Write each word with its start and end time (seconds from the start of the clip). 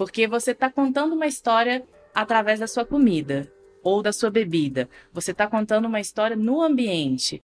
Porque 0.00 0.26
você 0.26 0.52
está 0.52 0.70
contando 0.70 1.14
uma 1.14 1.26
história 1.26 1.84
através 2.14 2.58
da 2.58 2.66
sua 2.66 2.86
comida 2.86 3.52
ou 3.82 4.02
da 4.02 4.14
sua 4.14 4.30
bebida. 4.30 4.88
Você 5.12 5.32
está 5.32 5.46
contando 5.46 5.84
uma 5.84 6.00
história 6.00 6.34
no 6.34 6.62
ambiente. 6.62 7.42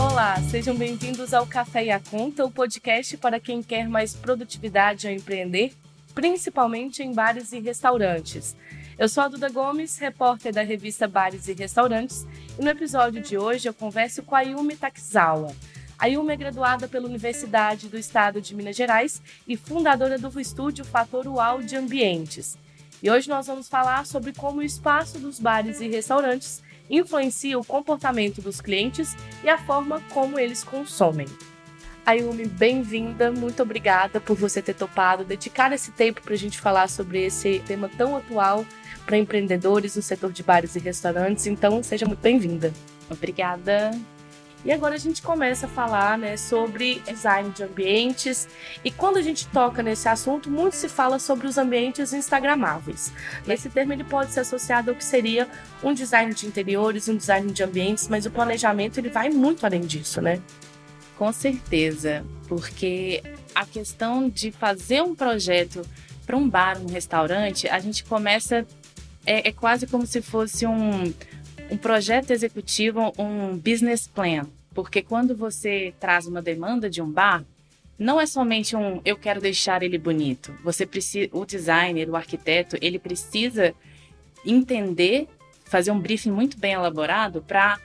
Olá, 0.00 0.40
sejam 0.50 0.74
bem-vindos 0.74 1.34
ao 1.34 1.46
Café 1.46 1.84
e 1.84 1.90
a 1.90 2.00
Conta, 2.00 2.46
o 2.46 2.50
podcast 2.50 3.18
para 3.18 3.38
quem 3.38 3.62
quer 3.62 3.86
mais 3.86 4.14
produtividade 4.14 5.06
ao 5.06 5.12
empreender, 5.12 5.74
principalmente 6.14 7.02
em 7.02 7.12
bares 7.12 7.52
e 7.52 7.60
restaurantes. 7.60 8.56
Eu 8.98 9.06
sou 9.06 9.24
a 9.24 9.28
Duda 9.28 9.50
Gomes, 9.50 9.98
repórter 9.98 10.50
da 10.50 10.62
revista 10.62 11.06
Bares 11.06 11.46
e 11.46 11.52
Restaurantes, 11.52 12.26
e 12.58 12.64
no 12.64 12.70
episódio 12.70 13.20
de 13.20 13.36
hoje 13.36 13.68
eu 13.68 13.74
converso 13.74 14.22
com 14.22 14.34
a 14.34 14.40
Yumi 14.40 14.76
Takizawa. 14.76 15.54
A 16.02 16.06
Yumi 16.06 16.32
é 16.32 16.36
graduada 16.36 16.88
pela 16.88 17.06
Universidade 17.06 17.88
do 17.88 17.96
Estado 17.96 18.40
de 18.40 18.56
Minas 18.56 18.74
Gerais 18.74 19.22
e 19.46 19.56
fundadora 19.56 20.18
do 20.18 20.40
estúdio 20.40 20.84
Fator 20.84 21.28
UAU 21.28 21.62
de 21.62 21.76
Ambientes. 21.76 22.58
E 23.00 23.08
hoje 23.08 23.28
nós 23.28 23.46
vamos 23.46 23.68
falar 23.68 24.04
sobre 24.04 24.32
como 24.32 24.58
o 24.58 24.64
espaço 24.64 25.20
dos 25.20 25.38
bares 25.38 25.80
e 25.80 25.86
restaurantes 25.86 26.60
influencia 26.90 27.56
o 27.56 27.64
comportamento 27.64 28.42
dos 28.42 28.60
clientes 28.60 29.16
e 29.44 29.48
a 29.48 29.56
forma 29.56 30.02
como 30.12 30.40
eles 30.40 30.64
consomem. 30.64 31.28
Ayumi, 32.04 32.46
bem-vinda, 32.46 33.30
muito 33.30 33.62
obrigada 33.62 34.20
por 34.20 34.36
você 34.36 34.60
ter 34.60 34.74
topado 34.74 35.22
dedicar 35.22 35.70
esse 35.70 35.92
tempo 35.92 36.20
para 36.20 36.34
a 36.34 36.36
gente 36.38 36.58
falar 36.58 36.88
sobre 36.88 37.26
esse 37.26 37.62
tema 37.64 37.88
tão 37.88 38.16
atual 38.16 38.66
para 39.06 39.18
empreendedores 39.18 39.94
no 39.94 40.02
setor 40.02 40.32
de 40.32 40.42
bares 40.42 40.74
e 40.74 40.80
restaurantes. 40.80 41.46
Então, 41.46 41.80
seja 41.80 42.06
muito 42.06 42.20
bem-vinda. 42.20 42.72
Obrigada. 43.08 43.92
E 44.64 44.70
agora 44.70 44.94
a 44.94 44.98
gente 44.98 45.22
começa 45.22 45.66
a 45.66 45.68
falar 45.68 46.16
né, 46.16 46.36
sobre 46.36 47.00
design 47.00 47.50
de 47.50 47.64
ambientes. 47.64 48.48
E 48.84 48.90
quando 48.90 49.16
a 49.16 49.22
gente 49.22 49.46
toca 49.48 49.82
nesse 49.82 50.08
assunto, 50.08 50.50
muito 50.50 50.76
se 50.76 50.88
fala 50.88 51.18
sobre 51.18 51.46
os 51.46 51.58
ambientes 51.58 52.12
instagramáveis. 52.12 53.12
Esse 53.46 53.68
termo 53.68 53.92
ele 53.92 54.04
pode 54.04 54.32
ser 54.32 54.40
associado 54.40 54.90
ao 54.90 54.96
que 54.96 55.04
seria 55.04 55.48
um 55.82 55.92
design 55.92 56.32
de 56.32 56.46
interiores, 56.46 57.08
um 57.08 57.16
design 57.16 57.50
de 57.50 57.62
ambientes, 57.62 58.06
mas 58.08 58.24
o 58.24 58.30
planejamento 58.30 58.98
ele 58.98 59.10
vai 59.10 59.30
muito 59.30 59.66
além 59.66 59.80
disso, 59.80 60.20
né? 60.20 60.40
Com 61.18 61.32
certeza, 61.32 62.24
porque 62.48 63.22
a 63.54 63.66
questão 63.66 64.28
de 64.28 64.50
fazer 64.52 65.02
um 65.02 65.14
projeto 65.14 65.82
para 66.24 66.36
um 66.36 66.48
bar, 66.48 66.78
um 66.78 66.86
restaurante, 66.86 67.68
a 67.68 67.78
gente 67.80 68.04
começa 68.04 68.66
é, 69.26 69.48
é 69.48 69.52
quase 69.52 69.86
como 69.86 70.06
se 70.06 70.20
fosse 70.20 70.66
um 70.66 71.12
um 71.72 71.76
projeto 71.78 72.32
executivo, 72.32 73.14
um 73.18 73.56
business 73.56 74.06
plan. 74.06 74.46
Porque 74.74 75.00
quando 75.00 75.34
você 75.34 75.94
traz 75.98 76.26
uma 76.26 76.42
demanda 76.42 76.90
de 76.90 77.00
um 77.00 77.10
bar, 77.10 77.42
não 77.98 78.20
é 78.20 78.26
somente 78.26 78.76
um 78.76 79.00
eu 79.06 79.16
quero 79.16 79.40
deixar 79.40 79.82
ele 79.82 79.96
bonito. 79.96 80.54
Você 80.62 80.84
precisa, 80.84 81.30
o 81.32 81.46
designer, 81.46 82.10
o 82.10 82.16
arquiteto, 82.16 82.76
ele 82.82 82.98
precisa 82.98 83.74
entender, 84.44 85.26
fazer 85.64 85.90
um 85.90 85.98
briefing 85.98 86.30
muito 86.30 86.58
bem 86.58 86.74
elaborado 86.74 87.40
para 87.40 87.80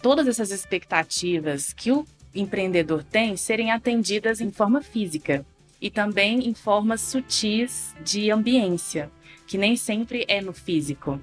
todas 0.00 0.26
essas 0.26 0.50
expectativas 0.50 1.74
que 1.74 1.92
o 1.92 2.06
empreendedor 2.34 3.04
tem 3.04 3.36
serem 3.36 3.70
atendidas 3.70 4.40
em 4.40 4.50
forma 4.50 4.80
física 4.80 5.44
e 5.78 5.90
também 5.90 6.48
em 6.48 6.54
formas 6.54 7.02
sutis 7.02 7.94
de 8.02 8.30
ambiência, 8.30 9.10
que 9.46 9.58
nem 9.58 9.76
sempre 9.76 10.24
é 10.26 10.40
no 10.40 10.54
físico. 10.54 11.20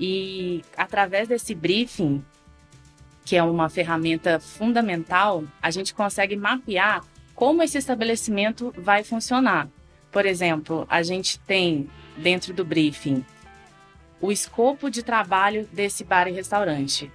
E 0.00 0.64
através 0.74 1.28
desse 1.28 1.54
briefing, 1.54 2.24
que 3.22 3.36
é 3.36 3.42
uma 3.42 3.68
ferramenta 3.68 4.40
fundamental, 4.40 5.44
a 5.60 5.70
gente 5.70 5.92
consegue 5.92 6.34
mapear 6.36 7.04
como 7.34 7.62
esse 7.62 7.76
estabelecimento 7.76 8.72
vai 8.78 9.04
funcionar. 9.04 9.68
Por 10.10 10.24
exemplo, 10.24 10.86
a 10.88 11.02
gente 11.02 11.38
tem 11.40 11.86
dentro 12.16 12.54
do 12.54 12.64
briefing 12.64 13.24
o 14.22 14.32
escopo 14.32 14.90
de 14.90 15.02
trabalho 15.02 15.68
desse 15.72 16.02
bar 16.02 16.28
e 16.28 16.32
restaurante. 16.32 17.10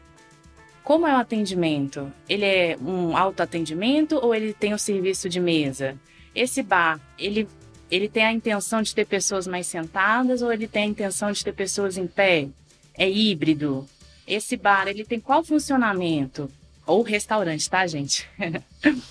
Como 0.83 1.07
é 1.07 1.13
o 1.15 1.19
atendimento? 1.19 2.11
Ele 2.29 2.45
é 2.45 2.77
um 2.79 3.17
autoatendimento 3.17 4.17
ou 4.17 4.33
ele 4.33 4.53
tem 4.53 4.73
o 4.73 4.79
serviço 4.79 5.27
de 5.27 5.39
mesa? 5.39 5.97
Esse 6.33 6.61
bar, 6.61 6.99
ele, 7.17 7.47
ele 7.89 8.07
tem 8.07 8.23
a 8.23 8.31
intenção 8.31 8.81
de 8.83 8.93
ter 8.93 9.05
pessoas 9.05 9.47
mais 9.47 9.65
sentadas 9.65 10.43
ou 10.43 10.53
ele 10.53 10.67
tem 10.67 10.83
a 10.83 10.87
intenção 10.87 11.31
de 11.31 11.43
ter 11.43 11.53
pessoas 11.53 11.97
em 11.97 12.05
pé? 12.05 12.49
É 12.97 13.09
híbrido? 13.09 13.87
Esse 14.27 14.57
bar, 14.57 14.87
ele 14.87 15.05
tem 15.05 15.19
qual 15.19 15.43
funcionamento? 15.43 16.49
Ou 16.85 17.01
restaurante, 17.01 17.69
tá, 17.69 17.85
gente? 17.85 18.27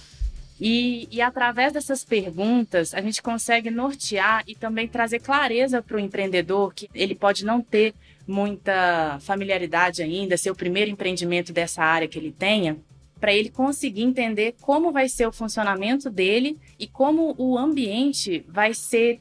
e, 0.61 1.09
e 1.11 1.21
através 1.21 1.73
dessas 1.73 2.05
perguntas, 2.05 2.95
a 2.95 3.01
gente 3.01 3.23
consegue 3.23 3.71
nortear 3.71 4.43
e 4.47 4.55
também 4.55 4.89
trazer 4.89 5.21
clareza 5.21 5.83
para 5.83 5.97
o 5.97 6.01
empreendedor, 6.01 6.75
que 6.75 6.89
ele 6.95 7.15
pode 7.15 7.45
não 7.45 7.61
ter 7.61 7.95
muita 8.27 9.19
familiaridade 9.21 10.03
ainda, 10.03 10.37
ser 10.37 10.51
o 10.51 10.57
primeiro 10.57 10.91
empreendimento 10.91 11.53
dessa 11.53 11.83
área 11.83 12.09
que 12.09 12.19
ele 12.19 12.33
tenha, 12.33 12.77
para 13.21 13.33
ele 13.33 13.51
conseguir 13.51 14.03
entender 14.03 14.55
como 14.61 14.93
vai 14.93 15.09
ser 15.09 15.27
o 15.27 15.33
funcionamento 15.33 16.11
dele 16.11 16.59
e 16.79 16.87
como 16.87 17.35
o 17.39 17.57
ambiente 17.57 18.45
vai 18.49 18.75
ser 18.75 19.21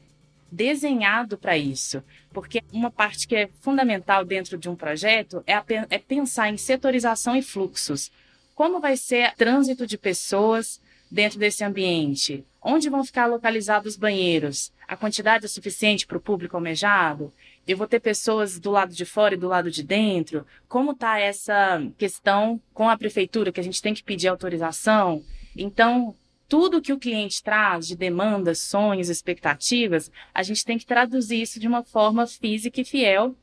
desenhado 0.50 1.36
para 1.36 1.56
isso. 1.56 2.02
Porque 2.34 2.62
uma 2.72 2.90
parte 2.90 3.26
que 3.26 3.36
é 3.36 3.48
fundamental 3.60 4.24
dentro 4.24 4.58
de 4.58 4.68
um 4.68 4.74
projeto 4.74 5.42
é, 5.46 5.54
a, 5.54 5.64
é 5.88 5.98
pensar 5.98 6.50
em 6.50 6.56
setorização 6.56 7.36
e 7.36 7.40
fluxos. 7.42 8.10
Como 8.54 8.80
vai 8.80 8.96
ser 8.96 9.30
o 9.30 9.36
trânsito 9.36 9.86
de 9.86 9.96
pessoas 9.96 10.80
dentro 11.10 11.38
desse 11.38 11.64
ambiente? 11.64 12.44
Onde 12.60 12.90
vão 12.90 13.04
ficar 13.04 13.26
localizados 13.26 13.94
os 13.94 13.98
banheiros? 13.98 14.72
A 14.88 14.96
quantidade 14.96 15.44
é 15.44 15.48
suficiente 15.48 16.06
para 16.06 16.18
o 16.18 16.20
público 16.20 16.56
almejado? 16.56 17.32
Eu 17.66 17.76
vou 17.76 17.86
ter 17.86 18.00
pessoas 18.00 18.58
do 18.58 18.70
lado 18.70 18.92
de 18.92 19.04
fora 19.04 19.34
e 19.34 19.38
do 19.38 19.48
lado 19.48 19.70
de 19.70 19.82
dentro? 19.82 20.44
Como 20.68 20.90
está 20.90 21.18
essa 21.18 21.80
questão 21.96 22.60
com 22.72 22.88
a 22.88 22.98
prefeitura, 22.98 23.52
que 23.52 23.60
a 23.60 23.64
gente 23.64 23.80
tem 23.80 23.94
que 23.94 24.02
pedir 24.02 24.28
autorização? 24.28 25.22
Então, 25.56 26.14
tudo 26.48 26.82
que 26.82 26.92
o 26.92 26.98
cliente 26.98 27.42
traz 27.42 27.86
de 27.86 27.96
demandas, 27.96 28.58
sonhos, 28.60 29.08
expectativas, 29.08 30.10
a 30.32 30.42
gente 30.42 30.64
tem 30.64 30.78
que 30.78 30.86
traduzir 30.86 31.40
isso 31.40 31.58
de 31.58 31.66
uma 31.66 31.82
forma 31.82 32.26
física 32.26 32.80
e 32.80 32.84
fiel, 32.84 33.34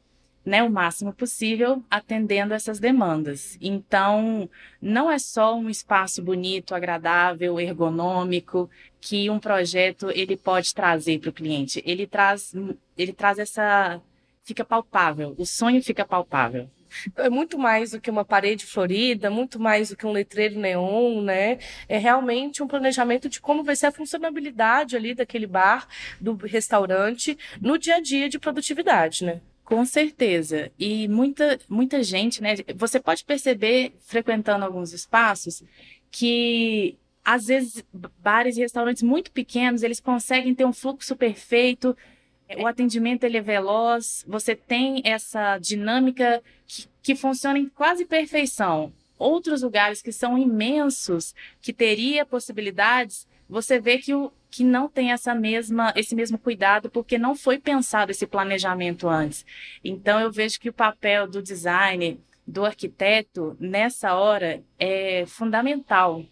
né, 0.43 0.63
o 0.63 0.69
máximo 0.71 1.13
possível, 1.13 1.83
atendendo 1.89 2.53
essas 2.53 2.79
demandas. 2.79 3.57
Então, 3.61 4.49
não 4.81 5.09
é 5.09 5.19
só 5.19 5.55
um 5.55 5.69
espaço 5.69 6.21
bonito, 6.21 6.73
agradável, 6.73 7.59
ergonômico 7.59 8.69
que 8.99 9.29
um 9.29 9.39
projeto 9.39 10.09
ele 10.11 10.35
pode 10.35 10.73
trazer 10.73 11.19
para 11.19 11.29
o 11.29 11.33
cliente. 11.33 11.81
Ele 11.85 12.07
traz, 12.07 12.53
ele 12.97 13.13
traz 13.13 13.37
essa, 13.37 14.01
fica 14.43 14.65
palpável. 14.65 15.35
O 15.37 15.45
sonho 15.45 15.81
fica 15.83 16.05
palpável 16.05 16.69
é 17.17 17.29
muito 17.29 17.57
mais 17.57 17.91
do 17.91 18.01
que 18.01 18.09
uma 18.09 18.25
parede 18.25 18.65
florida, 18.65 19.29
muito 19.29 19.59
mais 19.59 19.89
do 19.89 19.97
que 19.97 20.05
um 20.05 20.11
letreiro 20.11 20.59
neon, 20.59 21.21
né? 21.21 21.59
É 21.87 21.97
realmente 21.97 22.61
um 22.63 22.67
planejamento 22.67 23.29
de 23.29 23.39
como 23.41 23.63
vai 23.63 23.75
ser 23.75 23.87
a 23.87 23.91
funcionabilidade 23.91 24.95
ali 24.95 25.13
daquele 25.13 25.47
bar, 25.47 25.87
do 26.19 26.35
restaurante, 26.35 27.37
no 27.61 27.77
dia 27.77 27.95
a 27.95 28.01
dia 28.01 28.29
de 28.29 28.39
produtividade, 28.39 29.25
né? 29.25 29.41
Com 29.63 29.85
certeza. 29.85 30.71
E 30.77 31.07
muita, 31.07 31.57
muita 31.69 32.03
gente, 32.03 32.41
né? 32.41 32.55
Você 32.75 32.99
pode 32.99 33.23
perceber, 33.23 33.93
frequentando 34.01 34.65
alguns 34.65 34.91
espaços, 34.91 35.63
que 36.11 36.97
às 37.23 37.45
vezes 37.45 37.83
bares 38.19 38.57
e 38.57 38.61
restaurantes 38.61 39.03
muito 39.03 39.31
pequenos, 39.31 39.83
eles 39.83 39.99
conseguem 39.99 40.53
ter 40.53 40.65
um 40.65 40.73
fluxo 40.73 41.15
perfeito, 41.15 41.95
o 42.57 42.67
atendimento 42.67 43.23
ele 43.23 43.37
é 43.37 43.41
veloz, 43.41 44.25
você 44.27 44.55
tem 44.55 45.01
essa 45.05 45.57
dinâmica 45.57 46.41
que, 46.67 46.87
que 47.01 47.15
funciona 47.15 47.59
em 47.59 47.67
quase 47.67 48.05
perfeição. 48.05 48.91
Outros 49.17 49.61
lugares 49.61 50.01
que 50.01 50.11
são 50.11 50.37
imensos, 50.37 51.35
que 51.61 51.71
teria 51.71 52.25
possibilidades, 52.25 53.27
você 53.47 53.79
vê 53.79 53.97
que, 53.97 54.13
o, 54.13 54.31
que 54.49 54.63
não 54.63 54.87
tem 54.87 55.11
essa 55.11 55.35
mesma, 55.35 55.93
esse 55.95 56.15
mesmo 56.15 56.37
cuidado, 56.37 56.89
porque 56.89 57.17
não 57.17 57.35
foi 57.35 57.59
pensado 57.59 58.11
esse 58.11 58.25
planejamento 58.25 59.07
antes. 59.07 59.45
Então, 59.83 60.19
eu 60.19 60.31
vejo 60.31 60.59
que 60.59 60.69
o 60.69 60.73
papel 60.73 61.27
do 61.27 61.41
designer, 61.41 62.17
do 62.47 62.65
arquiteto, 62.65 63.55
nessa 63.59 64.15
hora, 64.15 64.63
é 64.79 65.25
fundamental, 65.27 66.25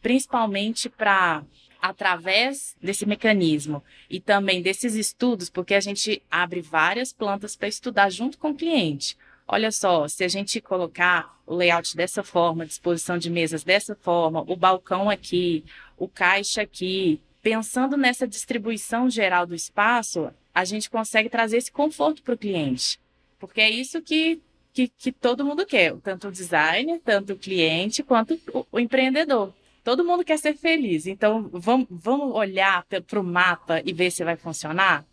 principalmente 0.00 0.88
para 0.88 1.44
através 1.80 2.76
desse 2.82 3.06
mecanismo 3.06 3.82
e 4.08 4.20
também 4.20 4.62
desses 4.62 4.94
estudos, 4.94 5.48
porque 5.48 5.74
a 5.74 5.80
gente 5.80 6.22
abre 6.30 6.60
várias 6.60 7.12
plantas 7.12 7.56
para 7.56 7.68
estudar 7.68 8.10
junto 8.10 8.38
com 8.38 8.50
o 8.50 8.54
cliente. 8.54 9.16
Olha 9.46 9.72
só, 9.72 10.06
se 10.06 10.22
a 10.22 10.28
gente 10.28 10.60
colocar 10.60 11.36
o 11.46 11.54
layout 11.54 11.96
dessa 11.96 12.22
forma, 12.22 12.66
disposição 12.66 13.18
de 13.18 13.28
mesas 13.28 13.64
dessa 13.64 13.96
forma, 13.96 14.44
o 14.46 14.54
balcão 14.54 15.10
aqui, 15.10 15.64
o 15.96 16.06
caixa 16.06 16.62
aqui, 16.62 17.20
pensando 17.42 17.96
nessa 17.96 18.28
distribuição 18.28 19.10
geral 19.10 19.46
do 19.46 19.54
espaço, 19.54 20.30
a 20.54 20.64
gente 20.64 20.88
consegue 20.88 21.28
trazer 21.28 21.56
esse 21.56 21.72
conforto 21.72 22.22
para 22.22 22.34
o 22.34 22.38
cliente. 22.38 23.00
Porque 23.38 23.60
é 23.60 23.70
isso 23.70 24.00
que, 24.00 24.40
que, 24.72 24.86
que, 24.86 25.10
todo 25.10 25.44
mundo 25.44 25.66
quer, 25.66 25.96
tanto 25.96 26.28
o 26.28 26.32
designer, 26.32 27.00
tanto 27.04 27.32
o 27.32 27.38
cliente, 27.38 28.02
quanto 28.02 28.38
o, 28.52 28.66
o 28.70 28.78
empreendedor 28.78 29.52
Todo 29.82 30.04
mundo 30.04 30.24
quer 30.24 30.38
ser 30.38 30.54
feliz, 30.54 31.06
então 31.06 31.48
vamos, 31.52 31.86
vamos 31.90 32.34
olhar 32.34 32.84
para 33.06 33.20
o 33.20 33.24
mapa 33.24 33.82
e 33.84 33.92
ver 33.92 34.10
se 34.10 34.24
vai 34.24 34.36
funcionar? 34.36 35.04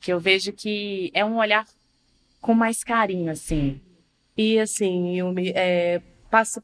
Que 0.00 0.12
eu 0.12 0.20
vejo 0.20 0.52
que 0.52 1.10
é 1.12 1.24
um 1.24 1.38
olhar 1.38 1.66
com 2.40 2.54
mais 2.54 2.84
carinho, 2.84 3.30
assim. 3.30 3.80
E 4.36 4.58
assim, 4.58 5.16
Yumi, 5.16 5.52
é, 5.54 6.00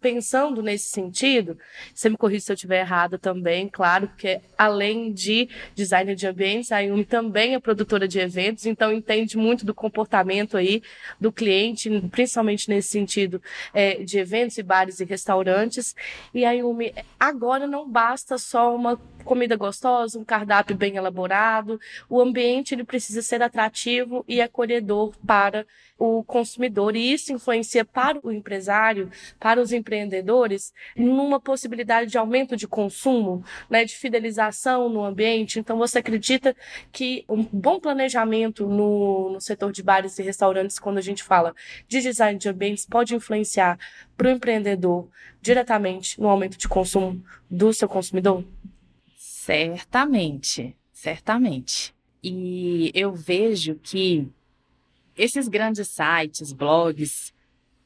pensando 0.01 0.63
nesse 0.63 0.91
sentido, 0.91 1.59
você 1.95 2.09
me 2.09 2.17
corrija 2.17 2.47
se 2.47 2.53
eu 2.53 2.55
estiver 2.55 2.81
errada 2.81 3.19
também, 3.19 3.69
claro, 3.69 4.09
porque 4.09 4.41
além 4.57 5.13
de 5.13 5.49
designer 5.75 6.15
de 6.15 6.27
ambientes, 6.27 6.73
a 6.73 6.79
Yumi 6.79 7.05
também 7.05 7.55
é 7.55 7.61
produtora 7.61 8.09
de 8.09 8.19
eventos, 8.19 8.65
então 8.67 8.93
entende 8.93 9.37
muito 9.37 9.67
do 9.67 9.75
comportamento 9.75 10.57
aí 10.57 10.83
do 11.21 11.31
cliente, 11.31 11.91
principalmente 12.11 12.69
nesse 12.69 12.89
sentido 12.89 13.43
é, 13.75 14.03
de 14.03 14.19
eventos 14.19 14.57
e 14.57 14.63
bares 14.63 15.01
e 15.01 15.05
restaurantes. 15.05 15.95
E 16.33 16.45
a 16.45 16.53
Yumi, 16.53 16.95
agora 17.19 17.67
não 17.67 17.89
basta 17.89 18.39
só 18.39 18.75
uma 18.75 18.99
comida 19.29 19.57
gostosa, 19.57 20.19
um 20.19 20.25
cardápio 20.25 20.75
bem 20.75 20.97
elaborado, 20.97 21.79
o 22.09 22.19
ambiente 22.19 22.75
ele 22.75 22.83
precisa 22.83 23.21
ser 23.21 23.43
atrativo 23.43 24.25
e 24.27 24.41
acolhedor 24.41 25.15
para 25.27 25.67
o 25.99 26.25
consumidor 26.25 26.97
e 26.97 27.13
isso 27.13 27.31
influencia 27.31 27.85
para 27.85 28.19
o 28.23 28.33
empresário, 28.33 29.11
para 29.39 29.61
os 29.61 29.71
empreendedores, 29.71 30.73
numa 30.97 31.39
possibilidade 31.39 32.11
de 32.11 32.17
aumento 32.17 32.57
de 32.57 32.67
consumo, 32.67 33.45
né, 33.69 33.85
de 33.85 33.95
fidelização 33.97 34.89
no 34.89 35.05
ambiente. 35.05 35.59
Então, 35.59 35.77
você 35.77 35.99
acredita 35.99 36.57
que 36.91 37.25
um 37.29 37.43
bom 37.43 37.79
planejamento 37.79 38.67
no, 38.67 39.31
no 39.33 39.41
setor 39.43 39.73
de 39.73 39.83
bares 39.83 40.19
e 40.19 40.23
restaurantes, 40.23 40.79
quando 40.79 40.97
a 40.97 41.03
gente 41.03 41.23
fala 41.23 41.55
de 41.87 42.01
design 42.01 42.39
de 42.39 42.49
ambientes, 42.49 42.87
pode 42.87 43.15
influenciar 43.15 43.79
para 44.17 44.29
o 44.29 44.31
empreendedor 44.31 45.07
diretamente 45.43 46.19
no 46.19 46.29
aumento 46.29 46.57
de 46.57 46.67
consumo 46.67 47.23
do 47.51 47.75
seu 47.75 47.89
consumidor? 47.89 48.43
Certamente, 49.49 50.77
certamente. 50.93 51.95
E 52.23 52.93
eu 52.95 53.15
vejo 53.15 53.77
que 53.77 54.29
esses 55.17 55.49
grandes 55.49 55.89
sites, 55.89 56.53
blogs, 56.53 57.33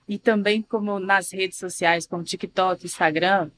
e 0.08 0.18
também 0.18 0.60
como 0.60 0.98
nas 0.98 1.30
redes 1.30 1.58
sociais, 1.58 2.04
como 2.04 2.24
TikTok, 2.24 2.84
Instagram, 2.84 3.48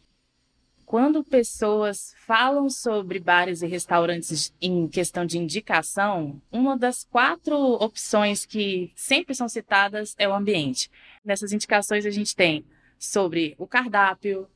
quando 0.85 1.25
pessoas 1.25 2.15
falam 2.27 2.69
sobre 2.69 3.19
bares 3.19 3.63
e 3.63 3.67
restaurantes 3.67 4.53
em 4.61 4.87
questão 4.87 5.25
de 5.25 5.39
indicação, 5.39 6.43
uma 6.53 6.77
das 6.77 7.05
quatro 7.05 7.57
opções 7.57 8.45
que 8.45 8.93
sempre 8.95 9.35
são 9.35 9.49
citadas 9.49 10.15
é 10.19 10.29
o 10.29 10.35
ambiente. 10.35 10.91
Nessas 11.25 11.55
indicações 11.55 12.05
a 12.05 12.11
gente 12.11 12.37
tem 12.37 12.67
sobre 12.99 13.55
o 13.57 13.67
cardápio, 13.67 14.47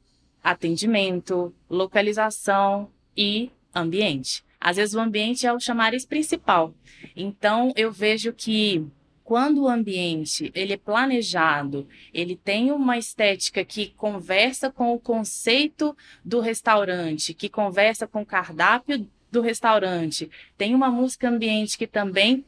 atendimento, 0.45 1.55
localização 1.71 2.91
e 3.19 3.51
ambiente. 3.75 4.45
Às 4.61 4.77
vezes 4.77 4.95
o 4.95 5.01
ambiente 5.01 5.47
é 5.47 5.53
o 5.53 5.59
chamariz 5.61 6.07
principal. 6.07 6.73
Então 7.17 7.73
eu 7.77 7.91
vejo 7.91 8.33
que 8.33 8.87
quando 9.25 9.65
o 9.65 9.69
ambiente 9.69 10.51
ele 10.55 10.73
é 10.73 10.77
planejado, 10.77 11.87
ele 12.15 12.35
tem 12.35 12.73
uma 12.73 12.97
estética 12.97 13.65
que 13.65 13.91
conversa 13.91 14.71
com 14.71 14.95
o 14.95 14.99
conceito 14.99 15.95
do 16.25 16.41
restaurante, 16.41 17.35
que 17.35 17.49
conversa 17.49 18.07
com 18.07 18.23
o 18.23 18.27
cardápio 18.27 19.07
do 19.31 19.43
restaurante, 19.43 20.31
tem 20.57 20.75
uma 20.75 20.91
música 20.91 21.29
ambiente 21.29 21.77
que 21.77 21.87
também 21.87 22.47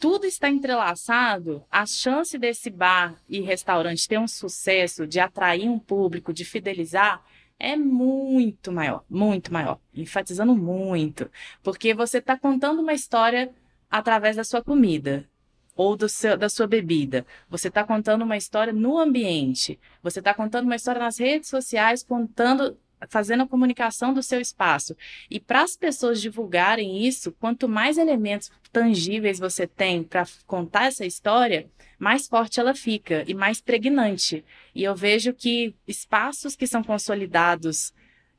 tudo 0.00 0.24
está 0.24 0.48
entrelaçado, 0.48 1.62
a 1.70 1.84
chance 1.84 2.36
desse 2.38 2.70
bar 2.70 3.14
e 3.28 3.40
restaurante 3.40 4.08
ter 4.08 4.18
um 4.18 4.26
sucesso, 4.26 5.06
de 5.06 5.20
atrair 5.20 5.68
um 5.68 5.78
público, 5.78 6.32
de 6.32 6.42
fidelizar, 6.42 7.22
é 7.60 7.76
muito 7.76 8.72
maior, 8.72 9.04
muito 9.08 9.52
maior, 9.52 9.78
enfatizando 9.94 10.56
muito, 10.56 11.30
porque 11.62 11.94
você 11.94 12.18
está 12.18 12.36
contando 12.36 12.80
uma 12.80 12.94
história 12.94 13.54
através 13.90 14.36
da 14.36 14.44
sua 14.44 14.64
comida 14.64 15.28
ou 15.76 15.96
seu, 16.08 16.36
da 16.36 16.48
sua 16.48 16.66
bebida. 16.66 17.26
Você 17.48 17.68
está 17.68 17.84
contando 17.84 18.22
uma 18.22 18.36
história 18.36 18.72
no 18.72 18.98
ambiente. 18.98 19.78
Você 20.02 20.18
está 20.20 20.34
contando 20.34 20.64
uma 20.66 20.76
história 20.76 21.00
nas 21.00 21.18
redes 21.18 21.48
sociais, 21.48 22.02
contando 22.02 22.76
fazendo 23.08 23.42
a 23.42 23.48
comunicação 23.48 24.12
do 24.12 24.22
seu 24.22 24.40
espaço. 24.40 24.96
E 25.30 25.40
para 25.40 25.62
as 25.62 25.76
pessoas 25.76 26.20
divulgarem 26.20 27.06
isso, 27.06 27.32
quanto 27.32 27.68
mais 27.68 27.98
elementos 27.98 28.50
tangíveis 28.72 29.38
você 29.38 29.66
tem 29.66 30.02
para 30.02 30.26
contar 30.46 30.86
essa 30.86 31.04
história, 31.04 31.68
mais 31.98 32.28
forte 32.28 32.60
ela 32.60 32.74
fica 32.74 33.24
e 33.26 33.34
mais 33.34 33.60
pregnante. 33.60 34.44
E 34.74 34.84
eu 34.84 34.94
vejo 34.94 35.32
que 35.32 35.74
espaços 35.86 36.56
que 36.56 36.66
são 36.66 36.82
consolidados 36.82 37.92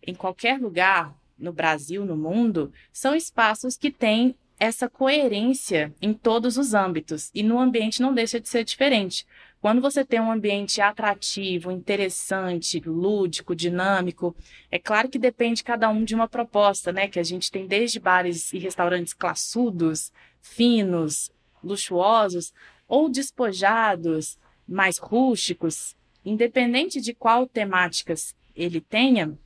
em 0.05 0.15
qualquer 0.15 0.59
lugar, 0.59 1.15
no 1.37 1.51
Brasil, 1.51 2.05
no 2.05 2.15
mundo, 2.15 2.71
são 2.91 3.15
espaços 3.15 3.75
que 3.75 3.91
têm 3.91 4.35
essa 4.59 4.87
coerência 4.87 5.91
em 5.99 6.13
todos 6.13 6.55
os 6.55 6.75
âmbitos. 6.75 7.31
E 7.33 7.41
no 7.41 7.59
ambiente 7.59 8.01
não 8.01 8.13
deixa 8.13 8.39
de 8.39 8.47
ser 8.47 8.63
diferente. 8.63 9.25
Quando 9.61 9.79
você 9.79 10.03
tem 10.03 10.19
um 10.19 10.31
ambiente 10.31 10.81
atrativo, 10.81 11.71
interessante, 11.71 12.79
lúdico, 12.79 13.55
dinâmico, 13.55 14.35
é 14.71 14.79
claro 14.79 15.07
que 15.07 15.19
depende 15.19 15.63
cada 15.63 15.87
um 15.87 16.03
de 16.03 16.15
uma 16.15 16.27
proposta, 16.27 16.91
né? 16.91 17.07
Que 17.07 17.19
a 17.19 17.23
gente 17.23 17.51
tem 17.51 17.67
desde 17.67 17.99
bares 17.99 18.51
e 18.53 18.57
restaurantes 18.57 19.13
classudos, 19.13 20.11
finos, 20.41 21.29
luxuosos, 21.63 22.51
ou 22.87 23.07
despojados, 23.07 24.39
mais 24.67 24.97
rústicos, 24.97 25.95
independente 26.25 26.99
de 26.99 27.13
qual 27.13 27.45
temática 27.45 28.15
ele 28.55 28.81
tenha, 28.81 29.37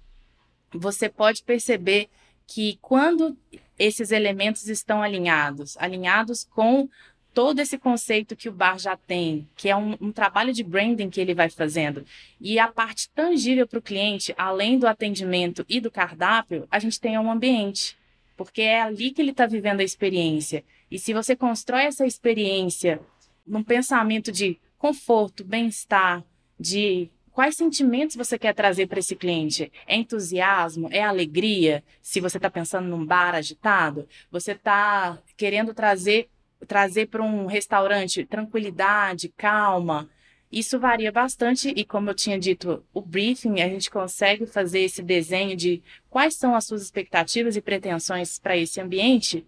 você 0.71 1.09
pode 1.09 1.44
perceber 1.44 2.09
que 2.47 2.77
quando 2.81 3.38
esses 3.77 4.11
elementos 4.11 4.68
estão 4.68 5.01
alinhados, 5.01 5.75
alinhados 5.77 6.45
com 6.45 6.88
todo 7.35 7.59
esse 7.59 7.77
conceito 7.77 8.33
que 8.33 8.47
o 8.47 8.51
bar 8.51 8.79
já 8.79 8.95
tem, 8.95 9.45
que 9.57 9.67
é 9.67 9.75
um, 9.75 9.97
um 9.99 10.11
trabalho 10.11 10.53
de 10.53 10.63
branding 10.63 11.09
que 11.09 11.19
ele 11.19 11.33
vai 11.33 11.49
fazendo. 11.49 12.05
E 12.39 12.57
a 12.57 12.69
parte 12.69 13.09
tangível 13.09 13.67
para 13.67 13.77
o 13.77 13.81
cliente, 13.81 14.33
além 14.37 14.79
do 14.79 14.87
atendimento 14.87 15.65
e 15.67 15.81
do 15.81 15.91
cardápio, 15.91 16.65
a 16.71 16.79
gente 16.79 16.97
tem 16.97 17.19
um 17.19 17.29
ambiente, 17.29 17.97
porque 18.37 18.61
é 18.61 18.81
ali 18.81 19.11
que 19.11 19.21
ele 19.21 19.31
está 19.31 19.45
vivendo 19.45 19.81
a 19.81 19.83
experiência. 19.83 20.63
E 20.89 20.97
se 20.97 21.13
você 21.13 21.35
constrói 21.35 21.83
essa 21.83 22.07
experiência 22.07 23.01
num 23.45 23.63
pensamento 23.63 24.31
de 24.31 24.57
conforto, 24.77 25.43
bem-estar, 25.43 26.23
de 26.57 27.09
quais 27.33 27.57
sentimentos 27.57 28.15
você 28.15 28.39
quer 28.39 28.55
trazer 28.55 28.87
para 28.87 28.99
esse 28.99 29.13
cliente? 29.13 29.69
É 29.85 29.97
entusiasmo? 29.97 30.87
É 30.89 31.03
alegria? 31.03 31.83
Se 32.01 32.21
você 32.21 32.37
está 32.37 32.49
pensando 32.49 32.87
num 32.87 33.05
bar 33.05 33.35
agitado, 33.35 34.07
você 34.31 34.54
está 34.54 35.19
querendo 35.35 35.73
trazer 35.73 36.30
trazer 36.68 37.07
para 37.07 37.24
um 37.24 37.45
restaurante 37.45 38.26
tranquilidade, 38.26 39.30
calma. 39.30 40.09
Isso 40.52 40.80
varia 40.80 41.12
bastante 41.12 41.74
e, 41.76 41.83
como 41.83 42.09
eu 42.09 42.16
tinha 42.16 42.40
dito, 42.40 42.83
o 42.94 43.02
briefing, 43.02 43.62
a 43.62 43.68
gente 43.68 43.90
consegue 43.90 44.45
fazer 44.45 44.81
esse 44.81 45.02
desenho 45.02 45.56
de 45.56 45.83
quais 46.09 46.35
são 46.35 46.56
as 46.56 46.66
suas 46.66 46.81
expectativas 46.81 47.56
e 47.56 47.62
pretensões 47.62 48.40
para 48.40 48.56
esse 48.56 48.80
ambiente 48.80 49.45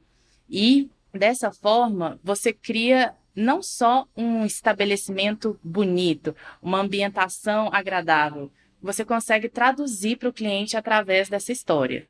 e, 0.50 0.90
dessa 1.14 1.52
forma, 1.52 2.20
você 2.24 2.52
cria 2.52 3.14
não 3.36 3.62
só 3.62 4.08
um 4.18 4.46
estabelecimento 4.46 5.60
bonito, 5.64 6.36
uma 6.62 6.80
ambientação 6.80 7.70
agradável, 7.72 8.52
você 8.82 9.06
consegue 9.06 9.48
traduzir 9.48 10.18
para 10.18 10.30
o 10.30 10.34
cliente 10.34 10.76
através 10.76 11.30
dessa 11.30 11.52
história. 11.52 12.08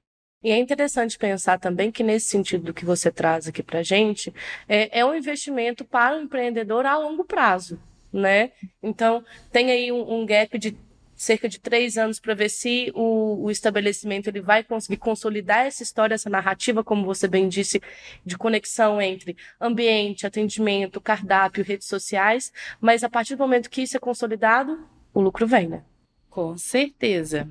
E 0.48 0.52
é 0.52 0.58
interessante 0.58 1.18
pensar 1.18 1.60
também 1.60 1.92
que, 1.92 2.02
nesse 2.02 2.28
sentido 2.28 2.74
que 2.74 2.86
você 2.86 3.12
traz 3.12 3.50
aqui 3.50 3.62
para 3.62 3.84
gente, 3.84 4.34
é, 4.66 5.00
é 5.00 5.06
um 5.06 5.14
investimento 5.14 5.84
para 5.84 6.16
o 6.16 6.22
empreendedor 6.22 6.86
a 6.86 6.98
longo 6.98 7.26
prazo, 7.26 7.78
né? 8.14 8.54
Então, 8.82 9.26
tem 9.52 9.70
aí 9.70 9.92
um, 9.92 10.10
um 10.10 10.26
gap 10.26 10.58
de 10.58 10.78
cerca 11.18 11.50
de 11.50 11.60
três 11.60 11.98
anos 11.98 12.18
para 12.18 12.34
ver 12.34 12.48
se 12.48 12.94
o, 12.96 13.44
o, 13.44 13.52
estabelecimento 13.52 14.30
ele 14.30 14.40
vai 14.40 14.64
conseguir 14.64 14.96
consolidar 14.96 15.66
essa 15.66 15.84
história, 15.84 16.16
essa 16.16 16.30
narrativa, 16.30 16.82
como 16.82 17.04
você 17.04 17.28
bem 17.28 17.50
disse, 17.50 17.82
de 18.26 18.38
conexão 18.38 19.02
entre 19.02 19.36
ambiente, 19.60 20.26
atendimento, 20.26 21.02
cardápio, 21.02 21.62
redes 21.62 21.90
sociais. 21.90 22.54
Mas 22.80 23.04
a 23.04 23.10
partir 23.10 23.36
do 23.36 23.40
momento 23.40 23.70
que 23.70 23.82
isso 23.82 23.98
é 23.98 24.00
consolidado, 24.00 24.80
o 25.14 25.20
lucro 25.20 25.46
vem, 25.46 25.68
né? 25.68 25.84
Com 26.30 26.58
certeza. 26.58 27.50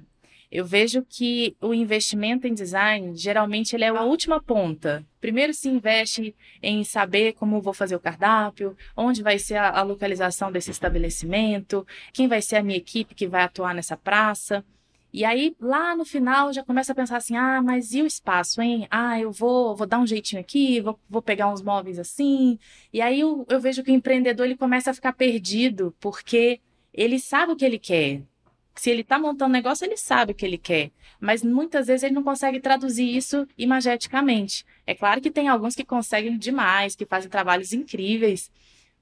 Eu 0.50 0.64
vejo 0.64 1.02
que 1.02 1.56
o 1.60 1.74
investimento 1.74 2.46
em 2.46 2.54
design, 2.54 3.16
geralmente, 3.16 3.74
ele 3.74 3.84
é 3.84 3.88
a 3.88 4.02
última 4.02 4.40
ponta. 4.40 5.04
Primeiro 5.20 5.52
se 5.52 5.68
investe 5.68 6.36
em 6.62 6.84
saber 6.84 7.32
como 7.32 7.60
vou 7.60 7.74
fazer 7.74 7.96
o 7.96 8.00
cardápio, 8.00 8.76
onde 8.96 9.22
vai 9.22 9.38
ser 9.38 9.56
a, 9.56 9.82
localização 9.82 10.52
desse 10.52 10.70
estabelecimento, 10.70 11.86
quem 12.12 12.28
vai 12.28 12.40
ser 12.40 12.56
a 12.56 12.62
minha 12.62 12.78
equipe 12.78 13.14
que 13.14 13.26
vai 13.26 13.42
atuar 13.42 13.74
nessa 13.74 13.96
praça. 13.96 14.64
E 15.12 15.24
aí, 15.24 15.56
lá 15.60 15.96
no 15.96 16.04
final, 16.04 16.52
já 16.52 16.62
começa 16.62 16.92
a 16.92 16.94
pensar 16.94 17.16
assim: 17.16 17.36
ah, 17.36 17.60
mas 17.62 17.92
e 17.92 18.02
o 18.02 18.06
espaço, 18.06 18.60
hein? 18.60 18.86
Ah, 18.90 19.18
eu 19.18 19.32
vou, 19.32 19.74
vou 19.74 19.86
dar 19.86 19.98
um 19.98 20.06
jeitinho 20.06 20.40
aqui, 20.40 20.80
vou, 20.80 20.98
vou 21.08 21.22
pegar 21.22 21.52
uns 21.52 21.62
móveis 21.62 21.98
assim. 21.98 22.58
E 22.92 23.00
aí 23.00 23.20
eu, 23.20 23.44
eu 23.48 23.60
vejo 23.60 23.82
que 23.82 23.90
o 23.90 23.94
empreendedor 23.94 24.46
ele 24.46 24.56
começa 24.56 24.90
a 24.90 24.94
ficar 24.94 25.12
perdido, 25.12 25.94
porque 26.00 26.60
ele 26.92 27.18
sabe 27.18 27.52
o 27.52 27.56
que 27.56 27.64
ele 27.64 27.78
quer 27.78 28.22
se 28.76 28.90
ele 28.90 29.00
está 29.00 29.18
montando 29.18 29.50
um 29.50 29.52
negócio, 29.52 29.84
ele 29.84 29.96
sabe 29.96 30.32
o 30.32 30.34
que 30.34 30.44
ele 30.44 30.58
quer, 30.58 30.90
mas 31.18 31.42
muitas 31.42 31.86
vezes 31.86 32.02
ele 32.02 32.14
não 32.14 32.22
consegue 32.22 32.60
traduzir 32.60 33.16
isso 33.16 33.46
imageticamente. 33.56 34.64
É 34.86 34.94
claro 34.94 35.20
que 35.20 35.30
tem 35.30 35.48
alguns 35.48 35.74
que 35.74 35.84
conseguem 35.84 36.36
demais, 36.36 36.94
que 36.94 37.06
fazem 37.06 37.30
trabalhos 37.30 37.72
incríveis, 37.72 38.50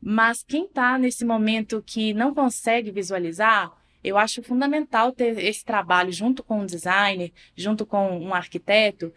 mas 0.01 0.43
quem 0.43 0.67
está 0.67 0.99
nesse 0.99 1.25
momento 1.25 1.83
que 1.85 2.15
não 2.15 2.35
consegue 2.35 2.91
visualizar, 2.91 3.73
eu 4.03 4.19
acho 4.19 4.43
fundamental 4.43 5.13
ter 5.13 5.39
esse 5.43 5.65
trabalho 5.65 6.13
junto 6.13 6.43
com 6.43 6.61
um 6.61 6.67
designer, 6.67 7.33
junto 7.57 7.87
com 7.87 8.19
um 8.19 8.35
arquiteto, 8.35 9.13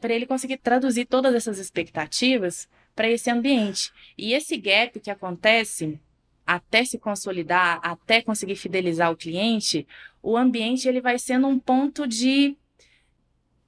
para 0.00 0.14
ele 0.14 0.26
conseguir 0.26 0.56
traduzir 0.56 1.04
todas 1.04 1.34
essas 1.34 1.58
expectativas 1.58 2.66
para 2.94 3.08
esse 3.08 3.30
ambiente. 3.30 3.92
E 4.16 4.32
esse 4.32 4.56
gap 4.56 4.98
que 5.00 5.10
acontece 5.10 6.00
até 6.46 6.84
se 6.84 6.98
consolidar, 6.98 7.80
até 7.82 8.20
conseguir 8.20 8.56
fidelizar 8.56 9.10
o 9.10 9.16
cliente, 9.16 9.86
o 10.22 10.36
ambiente 10.36 10.88
ele 10.88 11.00
vai 11.00 11.18
sendo 11.18 11.46
um 11.46 11.58
ponto 11.58 12.06
de 12.06 12.56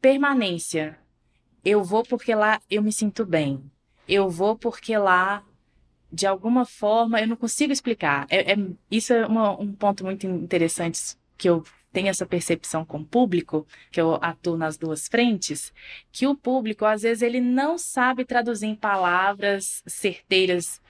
permanência. 0.00 0.98
Eu 1.64 1.82
vou 1.82 2.02
porque 2.02 2.34
lá 2.34 2.60
eu 2.70 2.82
me 2.82 2.92
sinto 2.92 3.24
bem. 3.24 3.62
Eu 4.06 4.28
vou 4.28 4.56
porque 4.56 4.96
lá, 4.96 5.42
de 6.12 6.26
alguma 6.26 6.66
forma, 6.66 7.20
eu 7.20 7.26
não 7.26 7.36
consigo 7.36 7.72
explicar. 7.72 8.26
É, 8.28 8.52
é 8.52 8.56
isso 8.90 9.12
é 9.12 9.26
uma, 9.26 9.58
um 9.58 9.72
ponto 9.72 10.04
muito 10.04 10.26
interessante 10.26 11.16
que 11.38 11.48
eu 11.48 11.64
tenho 11.94 12.08
essa 12.08 12.26
percepção 12.26 12.84
com 12.84 12.98
o 12.98 13.04
público, 13.04 13.66
que 13.90 14.00
eu 14.00 14.18
atuo 14.20 14.56
nas 14.56 14.76
duas 14.76 15.06
frentes, 15.06 15.72
que 16.10 16.26
o 16.26 16.34
público, 16.34 16.84
às 16.84 17.02
vezes, 17.02 17.22
ele 17.22 17.40
não 17.40 17.78
sabe 17.78 18.24
traduzir 18.24 18.66
em 18.66 18.74
palavras 18.74 19.82
certeiras 19.86 20.82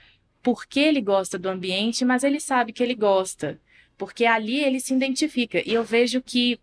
porque 0.44 0.78
ele 0.78 1.00
gosta 1.00 1.38
do 1.38 1.48
ambiente, 1.48 2.04
mas 2.04 2.22
ele 2.22 2.38
sabe 2.38 2.70
que 2.70 2.82
ele 2.82 2.94
gosta, 2.94 3.58
porque 3.96 4.26
ali 4.26 4.62
ele 4.62 4.78
se 4.78 4.94
identifica. 4.94 5.58
E 5.66 5.72
eu 5.72 5.82
vejo 5.82 6.20
que 6.20 6.60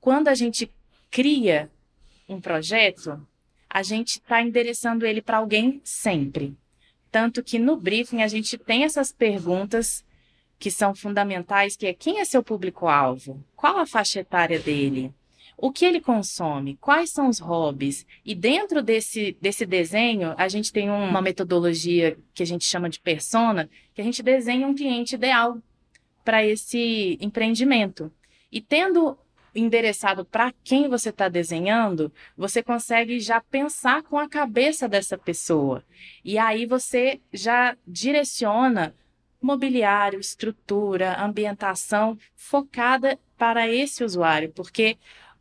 quando 0.00 0.26
a 0.26 0.34
gente 0.34 0.68
cria 1.08 1.70
um 2.28 2.40
projeto, 2.40 3.24
a 3.68 3.84
gente 3.84 4.14
está 4.14 4.42
endereçando 4.42 5.06
ele 5.06 5.22
para 5.22 5.38
alguém 5.38 5.80
sempre. 5.84 6.56
Tanto 7.12 7.44
que 7.44 7.60
no 7.60 7.76
briefing 7.76 8.22
a 8.22 8.28
gente 8.28 8.58
tem 8.58 8.82
essas 8.82 9.12
perguntas 9.12 10.04
que 10.58 10.70
são 10.70 10.92
fundamentais, 10.92 11.76
que 11.76 11.86
é 11.86 11.94
quem 11.94 12.18
é 12.18 12.24
seu 12.24 12.42
público-alvo? 12.42 13.42
Qual 13.54 13.78
a 13.78 13.86
faixa 13.86 14.18
etária 14.18 14.58
dele? 14.58 15.14
O 15.62 15.70
que 15.70 15.84
ele 15.84 16.00
consome, 16.00 16.78
quais 16.80 17.10
são 17.10 17.28
os 17.28 17.38
hobbies. 17.38 18.06
E 18.24 18.34
dentro 18.34 18.82
desse, 18.82 19.36
desse 19.42 19.66
desenho, 19.66 20.34
a 20.38 20.48
gente 20.48 20.72
tem 20.72 20.88
uma 20.88 21.20
metodologia 21.20 22.16
que 22.32 22.42
a 22.42 22.46
gente 22.46 22.64
chama 22.64 22.88
de 22.88 22.98
persona, 22.98 23.68
que 23.94 24.00
a 24.00 24.04
gente 24.04 24.22
desenha 24.22 24.66
um 24.66 24.74
cliente 24.74 25.16
ideal 25.16 25.58
para 26.24 26.42
esse 26.44 27.18
empreendimento. 27.20 28.10
E 28.50 28.62
tendo 28.62 29.18
endereçado 29.54 30.24
para 30.24 30.50
quem 30.64 30.88
você 30.88 31.10
está 31.10 31.28
desenhando, 31.28 32.10
você 32.34 32.62
consegue 32.62 33.20
já 33.20 33.38
pensar 33.38 34.02
com 34.02 34.16
a 34.18 34.28
cabeça 34.28 34.88
dessa 34.88 35.18
pessoa. 35.18 35.84
E 36.24 36.38
aí 36.38 36.64
você 36.64 37.20
já 37.34 37.76
direciona 37.86 38.94
mobiliário, 39.42 40.20
estrutura, 40.20 41.22
ambientação 41.22 42.16
focada 42.34 43.18
para 43.36 43.68
esse 43.68 44.04
usuário, 44.04 44.52
porque 44.54 44.96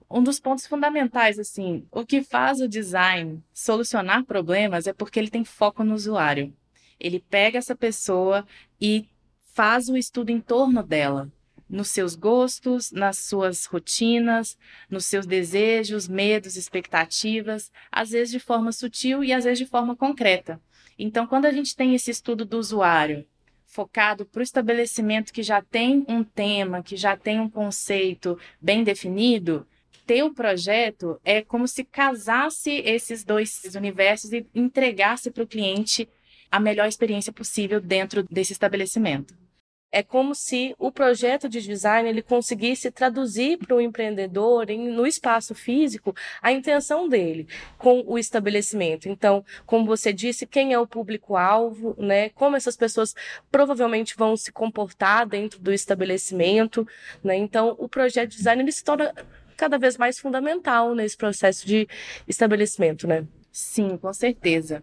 um 0.10 0.24
dos 0.24 0.40
pontos 0.40 0.66
fundamentais, 0.66 1.38
assim, 1.38 1.86
o 1.92 2.04
que 2.04 2.24
faz 2.24 2.60
o 2.62 2.68
design 2.68 3.44
solucionar 3.54 4.26
problemas 4.26 4.88
é 4.88 4.94
porque 4.94 5.20
ele 5.20 5.30
tem 5.30 5.46
foco 5.46 5.84
no 5.84 5.94
usuário. 5.94 6.52
Ele 7.00 7.24
pega 7.30 7.60
essa 7.60 7.76
pessoa 7.76 8.46
e 8.82 9.08
faz 9.54 9.88
o 9.88 9.96
estudo 9.96 10.32
em 10.32 10.42
torno 10.42 10.82
dela, 10.82 11.32
nos 11.70 11.90
seus 11.90 12.16
gostos, 12.16 12.92
nas 12.92 13.20
suas 13.20 13.66
rotinas, 13.66 14.58
nos 14.90 15.06
seus 15.06 15.28
desejos, 15.28 16.08
medos, 16.08 16.56
expectativas, 16.56 17.72
às 17.92 18.10
vezes 18.10 18.32
de 18.32 18.40
forma 18.40 18.72
sutil 18.72 19.24
e 19.24 19.32
às 19.32 19.44
vezes 19.44 19.60
de 19.60 19.66
forma 19.68 19.96
concreta. 19.96 20.60
Então, 20.98 21.28
quando 21.28 21.46
a 21.46 21.52
gente 21.52 21.76
tem 21.76 21.94
esse 21.94 22.10
estudo 22.10 22.46
do 22.46 22.58
usuário 22.58 23.26
focado 23.66 24.26
para 24.26 24.40
o 24.40 24.44
estabelecimento 24.44 25.32
que 25.32 25.44
já 25.44 25.62
tem 25.62 26.04
um 26.08 26.24
tema, 26.24 26.82
que 26.82 26.98
já 26.98 27.16
tem 27.16 27.40
um 27.40 27.50
conceito 27.50 28.38
bem 28.60 28.84
definido, 28.84 29.66
ter 30.10 30.24
o 30.24 30.34
projeto 30.34 31.22
é 31.24 31.44
como 31.44 31.68
se 31.68 31.84
casasse 31.84 32.82
esses 32.84 33.24
dois 33.24 33.62
universos 33.76 34.34
e 34.34 34.44
entregasse 34.56 35.30
para 35.30 35.44
o 35.44 35.48
cliente 35.48 36.10
a 36.50 36.60
melhor 36.60 36.88
experiência 36.88 37.32
possível 37.32 37.80
dentro 37.80 38.24
desse 38.24 38.52
estabelecimento. 38.52 39.38
É 39.92 40.02
como 40.02 40.34
se 40.34 40.74
o 40.80 40.92
projeto 40.92 41.48
de 41.48 41.62
design 41.62 42.10
ele 42.10 42.24
conseguisse 42.24 42.90
traduzir 42.90 43.58
para 43.58 43.76
o 43.76 43.82
empreendedor 43.82 44.72
em, 44.72 44.90
no 44.90 45.06
espaço 45.06 45.54
físico 45.54 46.16
a 46.42 46.52
intenção 46.52 47.08
dele 47.08 47.48
com 47.78 48.04
o 48.08 48.18
estabelecimento. 48.18 49.08
Então, 49.08 49.46
como 49.66 49.86
você 49.86 50.12
disse, 50.12 50.48
quem 50.48 50.74
é 50.74 50.80
o 50.80 50.88
público-alvo, 50.88 51.96
né? 52.00 52.30
Como 52.30 52.56
essas 52.56 52.76
pessoas 52.76 53.16
provavelmente 53.52 54.16
vão 54.18 54.36
se 54.36 54.52
comportar 54.52 55.28
dentro 55.28 55.60
do 55.60 55.72
estabelecimento, 55.72 56.88
né? 57.24 57.36
Então, 57.36 57.76
o 57.78 57.88
projeto 57.88 58.32
de 58.32 58.38
design 58.38 58.62
ele 58.62 58.72
se 58.72 58.84
torna 58.84 59.14
cada 59.60 59.78
vez 59.78 59.98
mais 59.98 60.18
fundamental 60.18 60.96
nesse 60.96 61.18
processo 61.18 61.68
de 61.68 61.86
estabelecimento, 62.26 63.06
né? 63.06 63.28
Sim, 63.52 63.98
com 63.98 64.14
certeza. 64.14 64.82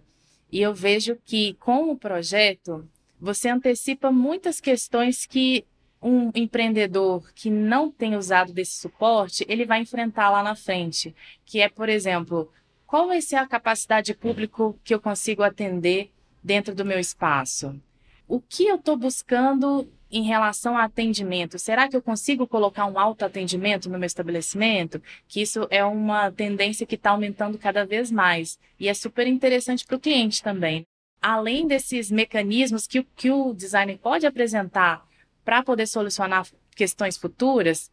E 0.52 0.61
eu 0.61 0.75
vejo 0.75 1.16
que 1.25 1.54
com 1.54 1.90
o 1.90 1.97
projeto 1.97 2.87
você 3.18 3.49
antecipa 3.49 4.12
muitas 4.12 4.61
questões 4.61 5.25
que 5.25 5.64
um 6.02 6.30
empreendedor 6.35 7.33
que 7.35 7.49
não 7.49 7.90
tem 7.90 8.16
usado 8.16 8.52
desse 8.52 8.78
suporte, 8.78 9.47
ele 9.49 9.64
vai 9.64 9.80
enfrentar 9.80 10.28
lá 10.28 10.42
na 10.42 10.54
frente, 10.54 11.16
que 11.45 11.61
é, 11.61 11.71
por 11.71 11.88
exemplo, 11.88 12.52
qual 12.87 13.06
vai 13.06 13.23
ser 13.23 13.37
a 13.37 13.47
capacidade 13.47 14.09
de 14.09 14.14
público 14.14 14.78
que 14.85 14.95
eu 14.95 15.00
consigo 15.00 15.42
atender 15.42 16.12
dentro 16.45 16.75
do 16.75 16.85
meu 16.85 17.00
espaço? 17.00 17.80
O 18.28 18.40
que 18.40 18.66
eu 18.66 18.76
estou 18.76 18.97
buscando 18.97 19.88
em 20.10 20.22
relação 20.22 20.76
a 20.76 20.84
atendimento, 20.84 21.58
será 21.58 21.88
que 21.88 21.96
eu 21.96 22.02
consigo 22.02 22.46
colocar 22.46 22.86
um 22.86 22.98
autoatendimento 22.98 23.88
no 23.88 23.98
meu 23.98 24.06
estabelecimento? 24.06 25.02
Que 25.26 25.40
isso 25.42 25.66
é 25.70 25.84
uma 25.84 26.30
tendência 26.30 26.86
que 26.86 26.94
está 26.94 27.10
aumentando 27.10 27.58
cada 27.58 27.84
vez 27.84 28.10
mais 28.10 28.58
e 28.78 28.88
é 28.88 28.94
super 28.94 29.26
interessante 29.26 29.84
para 29.84 29.96
o 29.96 30.00
cliente 30.00 30.42
também. 30.42 30.86
Além 31.20 31.66
desses 31.66 32.10
mecanismos 32.10 32.86
que, 32.86 33.02
que 33.16 33.30
o 33.30 33.52
designer 33.52 33.98
pode 33.98 34.26
apresentar 34.26 35.04
para 35.44 35.62
poder 35.62 35.86
solucionar 35.86 36.46
questões 36.75 37.16
futuras, 37.16 37.90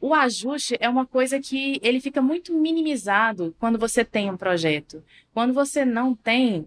o 0.00 0.14
ajuste 0.14 0.76
é 0.80 0.88
uma 0.88 1.06
coisa 1.06 1.38
que 1.38 1.78
ele 1.80 2.00
fica 2.00 2.20
muito 2.20 2.52
minimizado 2.52 3.54
quando 3.60 3.78
você 3.78 4.04
tem 4.04 4.28
um 4.28 4.36
projeto. 4.36 5.00
Quando 5.32 5.54
você 5.54 5.84
não 5.84 6.12
tem, 6.12 6.66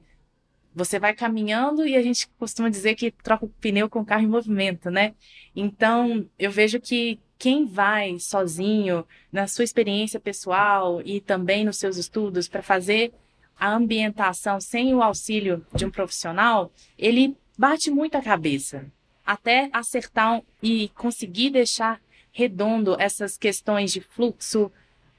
você 0.75 0.99
vai 0.99 1.13
caminhando 1.13 1.87
e 1.87 1.95
a 1.95 2.01
gente 2.01 2.27
costuma 2.37 2.69
dizer 2.69 2.95
que 2.95 3.09
troca 3.09 3.45
o 3.45 3.49
pneu 3.49 3.89
com 3.89 4.01
o 4.01 4.05
carro 4.05 4.23
em 4.23 4.27
movimento, 4.27 4.91
né? 4.91 5.15
Então, 5.55 6.27
eu 6.37 6.51
vejo 6.51 6.81
que 6.81 7.17
quem 7.37 7.65
vai 7.65 8.19
sozinho, 8.19 9.05
na 9.31 9.47
sua 9.47 9.63
experiência 9.63 10.19
pessoal 10.19 11.01
e 11.03 11.21
também 11.21 11.63
nos 11.63 11.77
seus 11.77 11.95
estudos, 11.95 12.49
para 12.49 12.61
fazer 12.61 13.13
a 13.57 13.73
ambientação 13.73 14.59
sem 14.59 14.93
o 14.93 15.01
auxílio 15.01 15.65
de 15.73 15.85
um 15.85 15.89
profissional, 15.89 16.71
ele 16.97 17.37
bate 17.57 17.89
muito 17.89 18.15
a 18.15 18.21
cabeça 18.21 18.85
até 19.25 19.69
acertar 19.71 20.41
e 20.61 20.89
conseguir 20.89 21.51
deixar 21.51 22.01
redondo 22.31 22.95
essas 22.99 23.37
questões 23.37 23.93
de 23.93 24.01
fluxo, 24.01 24.69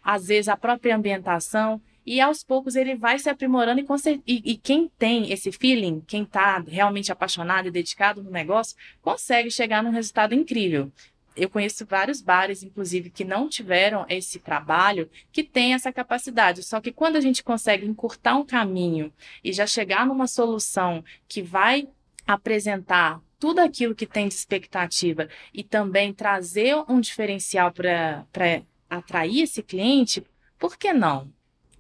às 0.05 0.27
vezes 0.27 0.49
a 0.49 0.57
própria 0.57 0.95
ambientação 0.95 1.81
e 2.07 2.21
aos 2.21 2.45
poucos 2.45 2.77
ele 2.77 2.95
vai 2.95 3.19
se 3.19 3.29
aprimorando 3.29 3.81
e, 3.81 4.23
e, 4.27 4.53
e 4.53 4.57
quem 4.57 4.89
tem 4.97 5.33
esse 5.33 5.51
feeling, 5.51 6.01
quem 6.07 6.23
está 6.23 6.59
realmente 6.61 7.11
apaixonado 7.11 7.67
e 7.67 7.73
dedicado 7.73 8.23
no 8.23 8.31
negócio, 8.31 8.77
consegue 9.03 9.51
chegar 9.51 9.83
num 9.83 9.91
resultado 9.91 10.33
incrível. 10.33 10.93
Eu 11.37 11.51
conheço 11.51 11.85
vários 11.85 12.23
bares, 12.23 12.63
inclusive, 12.63 13.11
que 13.11 13.25
não 13.25 13.49
tiveram 13.49 14.07
esse 14.09 14.39
trabalho, 14.39 15.11
que 15.31 15.45
tem 15.45 15.75
essa 15.75 15.93
capacidade. 15.93 16.63
Só 16.63 16.81
que 16.81 16.91
quando 16.91 17.17
a 17.17 17.21
gente 17.21 17.45
consegue 17.45 17.85
encurtar 17.85 18.37
um 18.37 18.47
caminho 18.47 19.13
e 19.45 19.53
já 19.53 19.67
chegar 19.67 20.07
numa 20.07 20.27
solução 20.27 21.05
que 21.29 21.43
vai 21.43 21.89
apresentar 22.27 23.21
tudo 23.39 23.59
aquilo 23.59 23.95
que 23.95 24.07
tem 24.07 24.29
de 24.29 24.35
expectativa 24.35 25.29
e 25.53 25.63
também 25.63 26.15
trazer 26.15 26.75
um 26.89 27.01
diferencial 27.01 27.71
para 27.71 28.25
atrair 28.89 29.43
esse 29.43 29.63
cliente, 29.63 30.25
por 30.59 30.79
que 30.79 30.93
não? 30.93 31.31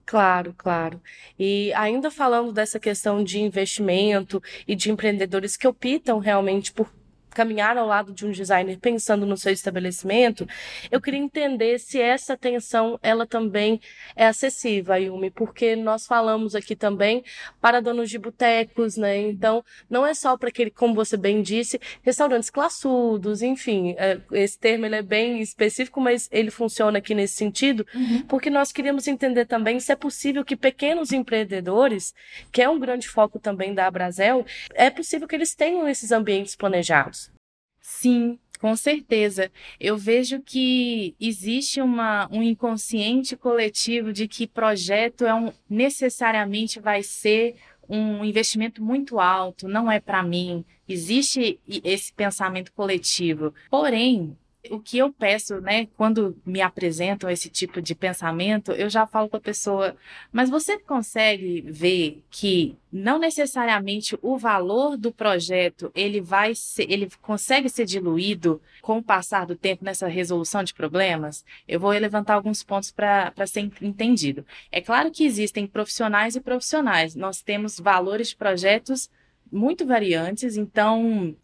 Claro, 0.06 0.54
claro. 0.56 1.02
E 1.38 1.72
ainda 1.74 2.10
falando 2.12 2.52
dessa 2.52 2.78
questão 2.78 3.24
de 3.24 3.40
investimento 3.40 4.40
e 4.66 4.76
de 4.76 4.90
empreendedores 4.90 5.56
que 5.56 5.66
optam 5.66 6.18
realmente 6.20 6.72
por 6.72 6.88
caminhar 7.36 7.76
ao 7.76 7.86
lado 7.86 8.14
de 8.14 8.24
um 8.24 8.30
designer 8.30 8.78
pensando 8.78 9.26
no 9.26 9.36
seu 9.36 9.52
estabelecimento, 9.52 10.48
eu 10.90 11.02
queria 11.02 11.20
entender 11.20 11.78
se 11.78 12.00
essa 12.00 12.32
atenção 12.32 12.98
ela 13.02 13.26
também 13.26 13.78
é 14.16 14.26
acessível, 14.26 14.96
Yumi, 14.96 15.30
porque 15.30 15.76
nós 15.76 16.06
falamos 16.06 16.54
aqui 16.54 16.74
também 16.74 17.22
para 17.60 17.82
donos 17.82 18.08
de 18.08 18.18
botecos, 18.18 18.96
né? 18.96 19.18
Então, 19.18 19.62
não 19.90 20.06
é 20.06 20.14
só 20.14 20.34
para 20.38 20.48
aquele, 20.48 20.70
como 20.70 20.94
você 20.94 21.14
bem 21.18 21.42
disse, 21.42 21.78
restaurantes 22.02 22.48
classudos, 22.48 23.42
enfim, 23.42 23.94
é, 23.98 24.18
esse 24.32 24.58
termo 24.58 24.86
ele 24.86 24.96
é 24.96 25.02
bem 25.02 25.42
específico, 25.42 26.00
mas 26.00 26.30
ele 26.32 26.50
funciona 26.50 26.96
aqui 26.96 27.14
nesse 27.14 27.34
sentido, 27.34 27.86
uhum. 27.94 28.22
porque 28.22 28.48
nós 28.48 28.72
queríamos 28.72 29.06
entender 29.06 29.44
também 29.44 29.78
se 29.78 29.92
é 29.92 29.96
possível 29.96 30.42
que 30.42 30.56
pequenos 30.56 31.12
empreendedores, 31.12 32.14
que 32.50 32.62
é 32.62 32.68
um 32.68 32.78
grande 32.78 33.06
foco 33.06 33.38
também 33.38 33.74
da 33.74 33.86
Abrazel, 33.86 34.46
é 34.74 34.88
possível 34.88 35.28
que 35.28 35.34
eles 35.34 35.54
tenham 35.54 35.86
esses 35.86 36.10
ambientes 36.10 36.56
planejados. 36.56 37.25
Sim, 37.88 38.36
com 38.58 38.74
certeza. 38.74 39.48
Eu 39.78 39.96
vejo 39.96 40.40
que 40.42 41.14
existe 41.20 41.80
uma, 41.80 42.28
um 42.32 42.42
inconsciente 42.42 43.36
coletivo 43.36 44.12
de 44.12 44.26
que 44.26 44.44
projeto 44.44 45.24
é 45.24 45.32
um, 45.32 45.52
necessariamente 45.70 46.80
vai 46.80 47.04
ser 47.04 47.54
um 47.88 48.24
investimento 48.24 48.82
muito 48.82 49.20
alto, 49.20 49.68
não 49.68 49.90
é 49.90 50.00
para 50.00 50.20
mim. 50.24 50.64
Existe 50.88 51.60
esse 51.84 52.12
pensamento 52.12 52.72
coletivo. 52.72 53.54
Porém, 53.70 54.36
o 54.70 54.80
que 54.80 54.98
eu 54.98 55.12
peço, 55.12 55.60
né, 55.60 55.86
quando 55.96 56.36
me 56.44 56.60
apresentam 56.60 57.28
esse 57.28 57.48
tipo 57.48 57.80
de 57.80 57.94
pensamento, 57.94 58.72
eu 58.72 58.88
já 58.88 59.06
falo 59.06 59.28
com 59.28 59.36
a 59.36 59.40
pessoa, 59.40 59.96
mas 60.32 60.50
você 60.50 60.78
consegue 60.78 61.62
ver 61.62 62.22
que 62.30 62.76
não 62.92 63.18
necessariamente 63.18 64.18
o 64.22 64.38
valor 64.38 64.96
do 64.96 65.12
projeto, 65.12 65.90
ele 65.94 66.20
vai 66.20 66.54
ser, 66.54 66.90
ele 66.90 67.08
consegue 67.20 67.68
ser 67.68 67.84
diluído 67.84 68.60
com 68.80 68.98
o 68.98 69.02
passar 69.02 69.46
do 69.46 69.56
tempo 69.56 69.84
nessa 69.84 70.08
resolução 70.08 70.62
de 70.62 70.74
problemas? 70.74 71.44
Eu 71.68 71.80
vou 71.80 71.90
levantar 71.90 72.34
alguns 72.34 72.62
pontos 72.62 72.90
para 72.90 73.32
ser 73.46 73.70
entendido. 73.80 74.46
É 74.72 74.80
claro 74.80 75.10
que 75.10 75.24
existem 75.24 75.66
profissionais 75.66 76.36
e 76.36 76.40
profissionais. 76.40 77.14
Nós 77.14 77.42
temos 77.42 77.78
valores 77.78 78.28
de 78.28 78.36
projetos 78.36 79.10
muito 79.50 79.86
variantes, 79.86 80.56
então 80.56 81.34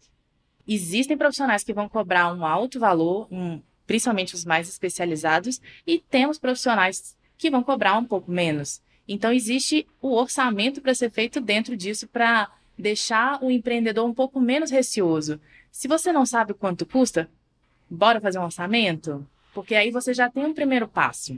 existem 0.67 1.17
profissionais 1.17 1.63
que 1.63 1.73
vão 1.73 1.89
cobrar 1.89 2.33
um 2.33 2.45
alto 2.45 2.79
valor, 2.79 3.27
um, 3.31 3.61
principalmente 3.85 4.35
os 4.35 4.45
mais 4.45 4.69
especializados, 4.69 5.61
e 5.85 5.99
temos 5.99 6.39
profissionais 6.39 7.17
que 7.37 7.49
vão 7.49 7.63
cobrar 7.63 7.97
um 7.97 8.05
pouco 8.05 8.31
menos. 8.31 8.81
Então, 9.07 9.33
existe 9.33 9.85
o 10.01 10.13
orçamento 10.13 10.81
para 10.81 10.95
ser 10.95 11.09
feito 11.09 11.41
dentro 11.41 11.75
disso 11.75 12.07
para 12.07 12.49
deixar 12.77 13.43
o 13.43 13.51
empreendedor 13.51 14.05
um 14.05 14.13
pouco 14.13 14.39
menos 14.39 14.71
receoso. 14.71 15.39
Se 15.71 15.87
você 15.87 16.11
não 16.11 16.25
sabe 16.25 16.53
quanto 16.53 16.85
custa, 16.85 17.29
bora 17.89 18.21
fazer 18.21 18.39
um 18.39 18.45
orçamento? 18.45 19.27
Porque 19.53 19.75
aí 19.75 19.91
você 19.91 20.13
já 20.13 20.29
tem 20.29 20.45
um 20.45 20.53
primeiro 20.53 20.87
passo. 20.87 21.37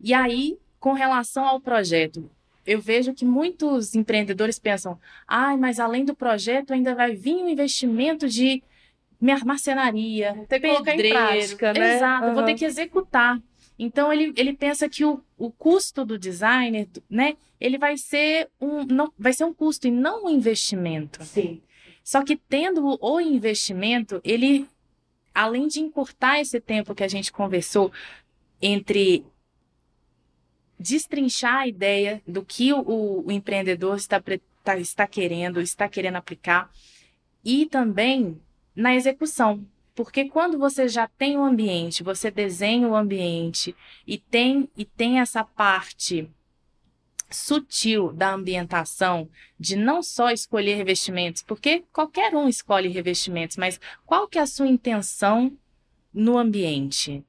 E 0.00 0.14
aí, 0.14 0.58
com 0.78 0.92
relação 0.92 1.44
ao 1.44 1.60
projeto, 1.60 2.30
eu 2.66 2.80
vejo 2.80 3.12
que 3.12 3.24
muitos 3.24 3.94
empreendedores 3.94 4.58
pensam: 4.58 4.98
ai, 5.26 5.54
ah, 5.54 5.56
mas 5.56 5.80
além 5.80 6.04
do 6.04 6.14
projeto 6.14 6.72
ainda 6.72 6.94
vai 6.94 7.14
vir 7.14 7.34
um 7.34 7.48
investimento 7.48 8.28
de 8.28 8.62
marcenaria, 9.44 10.46
tem 10.48 10.60
que 10.60 10.68
colocar 10.68 10.94
em 10.94 11.08
prática, 11.08 11.72
né? 11.72 11.96
Exato, 11.96 12.26
uhum. 12.26 12.34
vou 12.34 12.44
ter 12.44 12.54
que 12.54 12.64
executar. 12.64 13.40
Então 13.78 14.12
ele, 14.12 14.32
ele 14.36 14.52
pensa 14.52 14.88
que 14.88 15.04
o, 15.04 15.20
o 15.36 15.50
custo 15.50 16.04
do 16.04 16.18
designer, 16.18 16.88
né, 17.08 17.36
ele 17.60 17.78
vai 17.78 17.96
ser 17.96 18.48
um 18.60 18.84
não 18.84 19.12
vai 19.18 19.32
ser 19.32 19.44
um 19.44 19.54
custo 19.54 19.86
e 19.86 19.90
não 19.90 20.26
um 20.26 20.30
investimento. 20.30 21.24
Sim. 21.24 21.62
Só 22.04 22.22
que 22.22 22.36
tendo 22.36 22.98
o 23.00 23.20
investimento, 23.20 24.20
ele 24.24 24.68
além 25.34 25.66
de 25.66 25.80
encurtar 25.80 26.40
esse 26.40 26.60
tempo 26.60 26.94
que 26.94 27.04
a 27.04 27.08
gente 27.08 27.32
conversou 27.32 27.90
entre 28.60 29.24
destrinchar 30.82 31.60
a 31.60 31.68
ideia 31.68 32.22
do 32.26 32.44
que 32.44 32.72
o, 32.72 33.24
o 33.24 33.32
empreendedor 33.32 33.96
está, 33.96 34.22
tá, 34.62 34.76
está 34.76 35.06
querendo, 35.06 35.60
está 35.60 35.88
querendo 35.88 36.16
aplicar, 36.16 36.70
e 37.44 37.66
também 37.66 38.40
na 38.74 38.94
execução. 38.94 39.64
Porque 39.94 40.28
quando 40.28 40.58
você 40.58 40.88
já 40.88 41.06
tem 41.06 41.36
o 41.36 41.44
ambiente, 41.44 42.02
você 42.02 42.30
desenha 42.30 42.88
o 42.88 42.96
ambiente 42.96 43.74
e 44.06 44.18
tem, 44.18 44.68
e 44.76 44.84
tem 44.84 45.20
essa 45.20 45.44
parte 45.44 46.30
sutil 47.30 48.12
da 48.12 48.32
ambientação, 48.32 49.28
de 49.58 49.76
não 49.76 50.02
só 50.02 50.30
escolher 50.30 50.76
revestimentos, 50.76 51.42
porque 51.42 51.84
qualquer 51.92 52.34
um 52.34 52.48
escolhe 52.48 52.88
revestimentos, 52.88 53.56
mas 53.56 53.80
qual 54.04 54.28
que 54.28 54.38
é 54.38 54.42
a 54.42 54.46
sua 54.46 54.68
intenção 54.68 55.56
no 56.12 56.36
ambiente? 56.36 57.24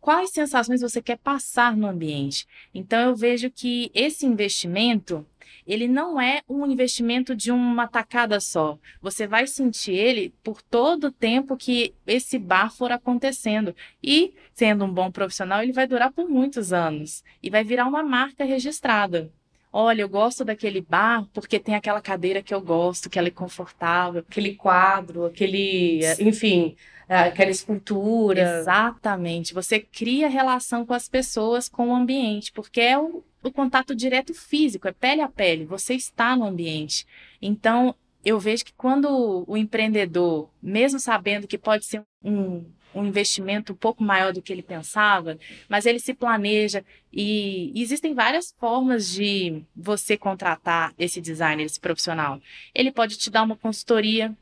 Quais 0.00 0.30
sensações 0.30 0.80
você 0.80 1.02
quer 1.02 1.18
passar 1.18 1.76
no 1.76 1.86
ambiente. 1.86 2.46
Então 2.74 3.00
eu 3.00 3.16
vejo 3.16 3.50
que 3.50 3.90
esse 3.94 4.26
investimento, 4.26 5.26
ele 5.66 5.88
não 5.88 6.20
é 6.20 6.42
um 6.48 6.66
investimento 6.66 7.34
de 7.34 7.50
uma 7.50 7.86
tacada 7.86 8.40
só. 8.40 8.78
Você 9.00 9.26
vai 9.26 9.46
sentir 9.46 9.92
ele 9.92 10.34
por 10.42 10.62
todo 10.62 11.08
o 11.08 11.12
tempo 11.12 11.56
que 11.56 11.94
esse 12.06 12.38
bar 12.38 12.70
for 12.70 12.92
acontecendo. 12.92 13.74
E, 14.02 14.34
sendo 14.52 14.84
um 14.84 14.92
bom 14.92 15.10
profissional, 15.10 15.62
ele 15.62 15.72
vai 15.72 15.86
durar 15.86 16.12
por 16.12 16.28
muitos 16.28 16.72
anos 16.72 17.22
e 17.42 17.50
vai 17.50 17.64
virar 17.64 17.86
uma 17.86 18.02
marca 18.02 18.44
registrada. 18.44 19.30
Olha, 19.76 20.02
eu 20.02 20.08
gosto 20.08 20.44
daquele 20.44 20.80
bar 20.80 21.26
porque 21.32 21.58
tem 21.58 21.74
aquela 21.74 22.00
cadeira 22.00 22.40
que 22.40 22.54
eu 22.54 22.60
gosto, 22.60 23.10
que 23.10 23.18
ela 23.18 23.26
é 23.26 23.32
confortável, 23.32 24.20
aquele 24.20 24.54
quadro, 24.54 25.24
aquele, 25.24 25.98
enfim, 26.20 26.76
é, 26.78 26.93
aquela 27.08 27.50
escultura. 27.50 28.60
Exatamente. 28.60 29.54
Você 29.54 29.80
cria 29.80 30.28
relação 30.28 30.84
com 30.86 30.94
as 30.94 31.08
pessoas, 31.08 31.68
com 31.68 31.88
o 31.88 31.94
ambiente, 31.94 32.52
porque 32.52 32.80
é 32.80 32.98
o, 32.98 33.22
o 33.42 33.52
contato 33.52 33.94
direto 33.94 34.32
físico, 34.34 34.88
é 34.88 34.92
pele 34.92 35.20
a 35.20 35.28
pele. 35.28 35.64
Você 35.66 35.94
está 35.94 36.36
no 36.36 36.46
ambiente. 36.46 37.06
Então, 37.40 37.94
eu 38.24 38.38
vejo 38.38 38.64
que 38.64 38.72
quando 38.72 39.44
o 39.46 39.56
empreendedor, 39.56 40.48
mesmo 40.62 40.98
sabendo 40.98 41.46
que 41.46 41.58
pode 41.58 41.84
ser 41.84 42.02
um, 42.22 42.64
um 42.94 43.04
investimento 43.04 43.72
um 43.72 43.76
pouco 43.76 44.02
maior 44.02 44.32
do 44.32 44.40
que 44.40 44.52
ele 44.52 44.62
pensava, 44.62 45.38
mas 45.68 45.84
ele 45.84 45.98
se 45.98 46.14
planeja 46.14 46.84
e 47.12 47.72
existem 47.74 48.14
várias 48.14 48.54
formas 48.58 49.10
de 49.10 49.62
você 49.76 50.16
contratar 50.16 50.94
esse 50.98 51.20
designer, 51.20 51.64
esse 51.64 51.80
profissional. 51.80 52.40
Ele 52.74 52.90
pode 52.90 53.18
te 53.18 53.30
dar 53.30 53.42
uma 53.42 53.56
consultoria 53.56 54.34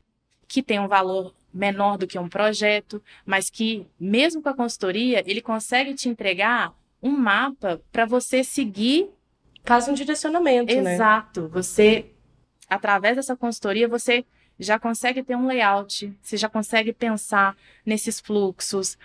que 0.47 0.63
tem 0.63 0.79
um 0.79 0.87
valor 0.87 1.33
menor 1.53 1.97
do 1.97 2.07
que 2.07 2.17
um 2.17 2.27
projeto, 2.27 3.01
mas 3.25 3.49
que, 3.49 3.85
mesmo 3.99 4.41
com 4.41 4.49
a 4.49 4.53
consultoria, 4.53 5.23
ele 5.25 5.41
consegue 5.41 5.93
te 5.93 6.09
entregar 6.09 6.73
um 7.01 7.11
mapa 7.11 7.81
para 7.91 8.05
você 8.05 8.43
seguir. 8.43 9.09
Faz 9.63 9.87
um 9.87 9.93
direcionamento, 9.93 10.71
Exato. 10.71 10.83
né? 10.83 10.93
Exato. 10.95 11.47
Você, 11.49 12.11
através 12.69 13.15
dessa 13.15 13.35
consultoria, 13.35 13.87
você 13.87 14.25
já 14.59 14.79
consegue 14.79 15.23
ter 15.23 15.35
um 15.35 15.47
layout, 15.47 16.13
você 16.21 16.37
já 16.37 16.49
consegue 16.49 16.93
pensar 16.93 17.55
nesses 17.85 18.19
fluxos, 18.19 18.97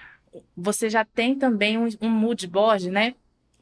você 0.56 0.88
já 0.90 1.04
tem 1.04 1.34
também 1.34 1.78
um, 1.78 1.88
um 2.00 2.11
mood 2.11 2.46
board, 2.46 2.90
né? 2.90 3.14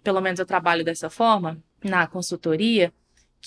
Pelo 0.02 0.20
menos 0.20 0.38
eu 0.38 0.46
trabalho 0.46 0.84
dessa 0.84 1.08
forma 1.10 1.62
na 1.82 2.06
consultoria, 2.06 2.92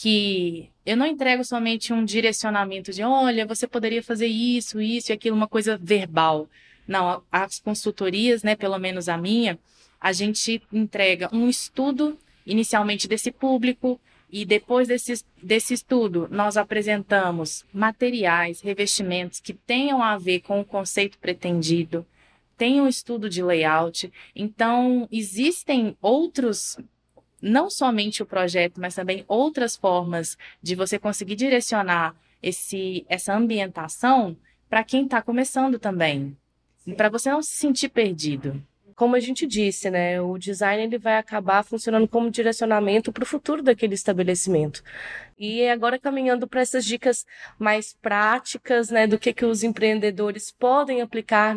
que 0.01 0.69
eu 0.85 0.95
não 0.95 1.05
entrego 1.05 1.43
somente 1.43 1.91
um 1.91 2.05
direcionamento 2.05 2.93
de, 2.93 3.03
olha, 3.03 3.45
você 3.45 3.67
poderia 3.67 4.01
fazer 4.01 4.27
isso, 4.27 4.79
isso 4.79 5.11
e 5.11 5.13
aquilo, 5.13 5.35
uma 5.35 5.47
coisa 5.47 5.77
verbal. 5.77 6.47
Não, 6.87 7.21
as 7.29 7.59
consultorias, 7.59 8.41
né, 8.41 8.55
pelo 8.55 8.79
menos 8.79 9.09
a 9.09 9.17
minha, 9.17 9.59
a 9.99 10.13
gente 10.13 10.63
entrega 10.71 11.29
um 11.33 11.49
estudo 11.49 12.17
inicialmente 12.45 13.09
desse 13.09 13.29
público 13.29 13.99
e 14.31 14.45
depois 14.45 14.87
desse, 14.87 15.21
desse 15.43 15.73
estudo 15.73 16.29
nós 16.31 16.55
apresentamos 16.55 17.65
materiais, 17.73 18.61
revestimentos 18.61 19.41
que 19.41 19.53
tenham 19.53 20.01
a 20.01 20.17
ver 20.17 20.39
com 20.39 20.61
o 20.61 20.65
conceito 20.65 21.19
pretendido, 21.19 22.05
tem 22.57 22.79
um 22.79 22.87
estudo 22.87 23.29
de 23.29 23.43
layout. 23.43 24.09
Então, 24.33 25.09
existem 25.11 25.97
outros 26.01 26.77
não 27.41 27.69
somente 27.69 28.21
o 28.21 28.25
projeto, 28.25 28.79
mas 28.79 28.95
também 28.95 29.23
outras 29.27 29.75
formas 29.75 30.37
de 30.61 30.75
você 30.75 30.99
conseguir 30.99 31.35
direcionar 31.35 32.15
esse, 32.41 33.05
essa 33.09 33.35
ambientação 33.35 34.35
para 34.69 34.83
quem 34.83 35.05
está 35.05 35.21
começando 35.21 35.79
também, 35.79 36.37
para 36.95 37.09
você 37.09 37.29
não 37.29 37.41
se 37.41 37.55
sentir 37.57 37.89
perdido 37.89 38.63
como 38.99 39.15
a 39.15 39.19
gente 39.21 39.47
disse, 39.47 39.89
né, 39.89 40.19
o 40.19 40.37
design 40.37 40.83
ele 40.83 40.97
vai 40.97 41.15
acabar 41.15 41.63
funcionando 41.63 42.05
como 42.05 42.29
direcionamento 42.29 43.13
para 43.13 43.23
o 43.23 43.25
futuro 43.25 43.63
daquele 43.63 43.93
estabelecimento. 43.93 44.83
E 45.37 45.65
agora 45.69 45.97
caminhando 45.97 46.45
para 46.45 46.59
essas 46.59 46.83
dicas 46.83 47.25
mais 47.57 47.93
práticas, 47.93 48.89
né, 48.89 49.07
do 49.07 49.17
que 49.17 49.31
que 49.31 49.45
os 49.45 49.63
empreendedores 49.63 50.51
podem 50.51 51.01
aplicar 51.01 51.55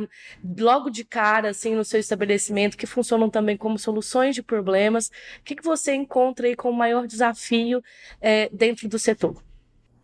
logo 0.57 0.89
de 0.89 1.05
cara, 1.05 1.51
assim, 1.51 1.75
no 1.75 1.85
seu 1.85 1.99
estabelecimento, 1.99 2.77
que 2.77 2.87
funcionam 2.87 3.29
também 3.29 3.57
como 3.57 3.77
soluções 3.77 4.37
de 4.37 4.43
problemas. 4.45 5.09
O 5.41 5.43
que 5.45 5.57
que 5.57 5.65
você 5.65 5.95
encontra 5.95 6.47
aí 6.47 6.55
como 6.55 6.79
maior 6.79 7.09
desafio 7.09 7.83
é, 8.21 8.49
dentro 8.53 8.89
do 8.89 9.01
setor? 9.01 9.43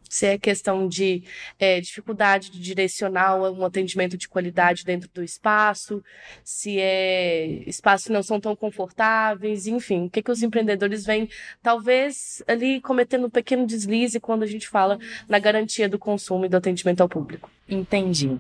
Se 0.09 0.27
é 0.27 0.38
questão 0.38 0.88
de 0.88 1.23
é, 1.59 1.81
dificuldade 1.81 2.51
de 2.51 2.61
direcionar 2.61 3.37
um 3.37 3.64
atendimento 3.64 4.16
de 4.16 4.29
qualidade 4.29 4.85
dentro 4.85 5.09
do 5.12 5.23
espaço, 5.23 6.03
se 6.42 6.79
é 6.79 7.62
espaços 7.66 8.09
não 8.09 8.23
são 8.23 8.40
tão 8.40 8.57
confortáveis, 8.57 9.66
enfim, 9.66 10.07
o 10.07 10.11
que, 10.11 10.23
que 10.23 10.31
os 10.31 10.42
empreendedores 10.42 11.05
vêm, 11.05 11.29
talvez, 11.62 12.42
ali 12.47 12.81
cometendo 12.81 13.27
um 13.27 13.31
pequeno 13.31 13.66
deslize 13.66 14.21
quando 14.21 14.42
a 14.42 14.47
gente 14.47 14.68
fala 14.68 14.99
na 15.29 15.38
garantia 15.38 15.88
do 15.88 15.99
consumo 15.99 16.47
e 16.47 16.49
do 16.49 16.57
atendimento 16.57 17.01
ao 17.01 17.09
público. 17.09 17.51
Entendi. 17.68 18.38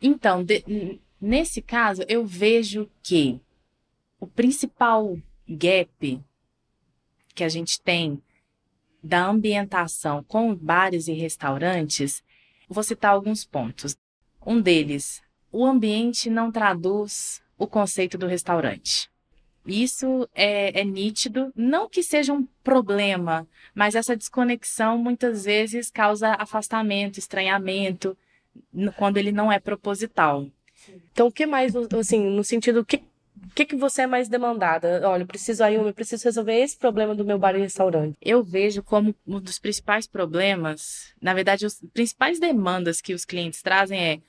Então, 0.00 0.44
de, 0.44 1.00
nesse 1.20 1.62
caso, 1.62 2.04
eu 2.08 2.26
vejo 2.26 2.90
que 3.02 3.40
o 4.20 4.26
principal 4.26 5.16
gap 5.48 6.20
que 7.34 7.44
a 7.44 7.48
gente 7.48 7.80
tem 7.80 8.22
da 9.04 9.26
ambientação 9.26 10.24
com 10.24 10.54
bares 10.54 11.08
e 11.08 11.12
restaurantes, 11.12 12.24
vou 12.66 12.82
citar 12.82 13.12
alguns 13.12 13.44
pontos. 13.44 13.94
Um 14.44 14.60
deles, 14.60 15.22
o 15.52 15.66
ambiente 15.66 16.30
não 16.30 16.50
traduz 16.50 17.42
o 17.58 17.66
conceito 17.66 18.16
do 18.16 18.26
restaurante. 18.26 19.10
Isso 19.66 20.28
é, 20.34 20.80
é, 20.80 20.84
nítido, 20.84 21.52
não 21.54 21.88
que 21.88 22.02
seja 22.02 22.32
um 22.32 22.46
problema, 22.62 23.46
mas 23.74 23.94
essa 23.94 24.16
desconexão 24.16 24.98
muitas 24.98 25.44
vezes 25.44 25.90
causa 25.90 26.36
afastamento, 26.38 27.18
estranhamento, 27.18 28.16
quando 28.96 29.18
ele 29.18 29.32
não 29.32 29.52
é 29.52 29.58
proposital. 29.58 30.46
Então, 31.12 31.28
o 31.28 31.32
que 31.32 31.46
mais, 31.46 31.74
assim, 31.76 32.20
no 32.20 32.44
sentido, 32.44 32.80
o 32.80 32.84
que, 32.84 33.02
que 33.54 33.76
você 33.76 34.02
é 34.02 34.06
mais 34.06 34.28
demandada? 34.28 35.08
Olha, 35.08 35.22
eu 35.22 35.26
preciso 35.26 35.62
aí, 35.62 35.74
eu 35.74 35.94
preciso 35.94 36.24
resolver 36.24 36.54
esse 36.54 36.76
problema 36.76 37.14
do 37.14 37.24
meu 37.24 37.38
bar 37.38 37.54
e 37.54 37.60
restaurante. 37.60 38.16
Eu 38.20 38.42
vejo 38.42 38.82
como 38.82 39.14
um 39.26 39.40
dos 39.40 39.58
principais 39.58 40.06
problemas, 40.06 41.14
na 41.22 41.32
verdade, 41.32 41.64
as 41.64 41.80
principais 41.92 42.40
demandas 42.40 43.00
que 43.00 43.14
os 43.14 43.24
clientes 43.24 43.62
trazem 43.62 43.98
é 43.98 44.20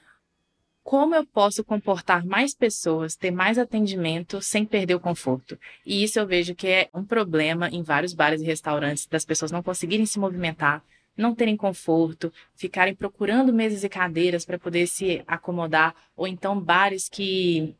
como 0.83 1.15
eu 1.15 1.25
posso 1.25 1.63
comportar 1.63 2.23
mais 2.23 2.53
pessoas, 2.53 3.15
ter 3.15 3.31
mais 3.31 3.57
atendimento 3.57 4.39
sem 4.39 4.63
perder 4.63 4.93
o 4.93 4.99
conforto. 4.99 5.57
E 5.83 6.03
isso 6.03 6.19
eu 6.19 6.27
vejo 6.27 6.53
que 6.53 6.67
é 6.67 6.89
um 6.93 7.03
problema 7.03 7.69
em 7.69 7.81
vários 7.81 8.13
bares 8.13 8.39
e 8.39 8.45
restaurantes, 8.45 9.07
das 9.07 9.25
pessoas 9.25 9.51
não 9.51 9.63
conseguirem 9.63 10.05
se 10.05 10.19
movimentar, 10.19 10.83
não 11.17 11.33
terem 11.33 11.57
conforto, 11.57 12.31
ficarem 12.53 12.93
procurando 12.93 13.51
mesas 13.51 13.83
e 13.83 13.89
cadeiras 13.89 14.45
para 14.45 14.59
poder 14.59 14.85
se 14.85 15.23
acomodar, 15.25 15.95
ou 16.15 16.27
então 16.27 16.59
bares 16.59 17.09
que 17.09 17.75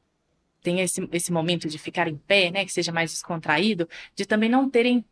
tem 0.65 0.81
esse, 0.81 1.07
esse 1.11 1.31
momento 1.31 1.69
de 1.69 1.77
ficar 1.77 2.07
em 2.07 2.17
pé, 2.17 2.49
né, 2.49 2.65
que 2.65 2.73
seja 2.73 2.91
mais 2.91 3.11
descontraído, 3.11 3.87
de 4.15 4.25
também 4.25 4.49
não 4.49 4.67
terem 4.67 5.05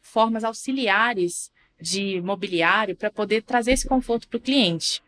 formas 0.00 0.44
auxiliares 0.44 1.52
de 1.78 2.22
mobiliário 2.22 2.96
para 2.96 3.10
poder 3.10 3.42
trazer 3.42 3.72
esse 3.72 3.86
conforto 3.86 4.26
para 4.26 4.38
o 4.38 4.40
cliente. 4.40 5.02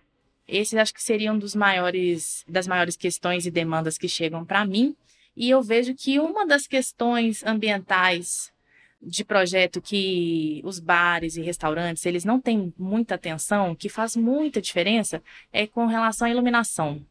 Esses 0.46 0.74
acho 0.74 0.92
que 0.92 1.02
seriam 1.02 1.38
dos 1.38 1.54
maiores, 1.54 2.44
das 2.46 2.66
maiores 2.66 2.94
questões 2.94 3.46
e 3.46 3.50
demandas 3.50 3.96
que 3.96 4.08
chegam 4.08 4.44
para 4.44 4.66
mim. 4.66 4.94
E 5.34 5.48
eu 5.48 5.62
vejo 5.62 5.94
que 5.94 6.20
uma 6.20 6.46
das 6.46 6.66
questões 6.66 7.42
ambientais 7.44 8.52
de 9.00 9.24
projeto 9.24 9.80
que 9.80 10.60
os 10.62 10.78
bares 10.78 11.36
e 11.36 11.40
restaurantes 11.40 12.04
eles 12.04 12.24
não 12.24 12.38
têm 12.38 12.74
muita 12.76 13.14
atenção, 13.14 13.74
que 13.74 13.88
faz 13.88 14.14
muita 14.14 14.60
diferença, 14.60 15.22
é 15.50 15.66
com 15.66 15.86
relação 15.86 16.26
à 16.26 16.30
iluminação. 16.30 17.02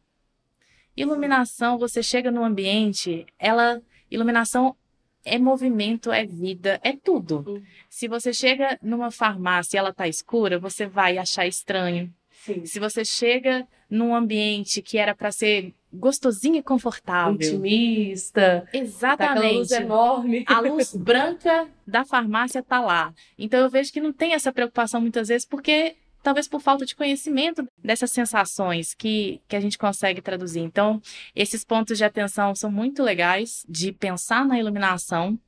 Iluminação, 0.96 1.78
você 1.78 2.02
chega 2.02 2.30
no 2.30 2.44
ambiente, 2.44 3.26
ela 3.38 3.80
iluminação 4.10 4.76
é 5.24 5.38
movimento, 5.38 6.10
é 6.10 6.24
vida, 6.24 6.80
é 6.82 6.92
tudo. 6.92 7.44
Uhum. 7.46 7.62
Se 7.88 8.08
você 8.08 8.32
chega 8.32 8.78
numa 8.82 9.10
farmácia 9.10 9.76
e 9.76 9.78
ela 9.78 9.92
tá 9.92 10.08
escura, 10.08 10.58
você 10.58 10.86
vai 10.86 11.18
achar 11.18 11.46
estranho. 11.46 12.12
Sim. 12.30 12.64
Se 12.64 12.80
você 12.80 13.04
chega 13.04 13.66
num 13.88 14.14
ambiente 14.14 14.80
que 14.80 14.96
era 14.96 15.14
para 15.14 15.30
ser 15.30 15.74
gostosinho 15.92 16.56
e 16.56 16.62
confortável, 16.62 17.34
intimista, 17.34 18.66
exatamente, 18.72 19.42
tá 19.42 19.58
luz 19.58 19.70
enorme, 19.72 20.44
a 20.46 20.60
luz 20.60 20.94
branca 20.94 21.68
da 21.86 22.04
farmácia 22.04 22.62
tá 22.62 22.80
lá. 22.80 23.12
Então 23.36 23.60
eu 23.60 23.68
vejo 23.68 23.92
que 23.92 24.00
não 24.00 24.12
tem 24.12 24.32
essa 24.32 24.52
preocupação 24.52 25.00
muitas 25.00 25.28
vezes 25.28 25.44
porque 25.44 25.96
talvez 26.22 26.48
por 26.48 26.60
falta 26.60 26.84
de 26.84 26.94
conhecimento 26.94 27.66
dessas 27.78 28.12
sensações 28.12 28.94
que, 28.94 29.40
que 29.48 29.56
a 29.56 29.60
gente 29.60 29.78
consegue 29.78 30.20
traduzir. 30.20 30.60
Então, 30.60 31.00
esses 31.34 31.64
pontos 31.64 31.98
de 31.98 32.04
atenção 32.04 32.54
são 32.54 32.70
muito 32.70 33.02
legais 33.02 33.64
de 33.68 33.92
pensar 33.92 34.44
na 34.44 34.58
iluminação, 34.58 35.38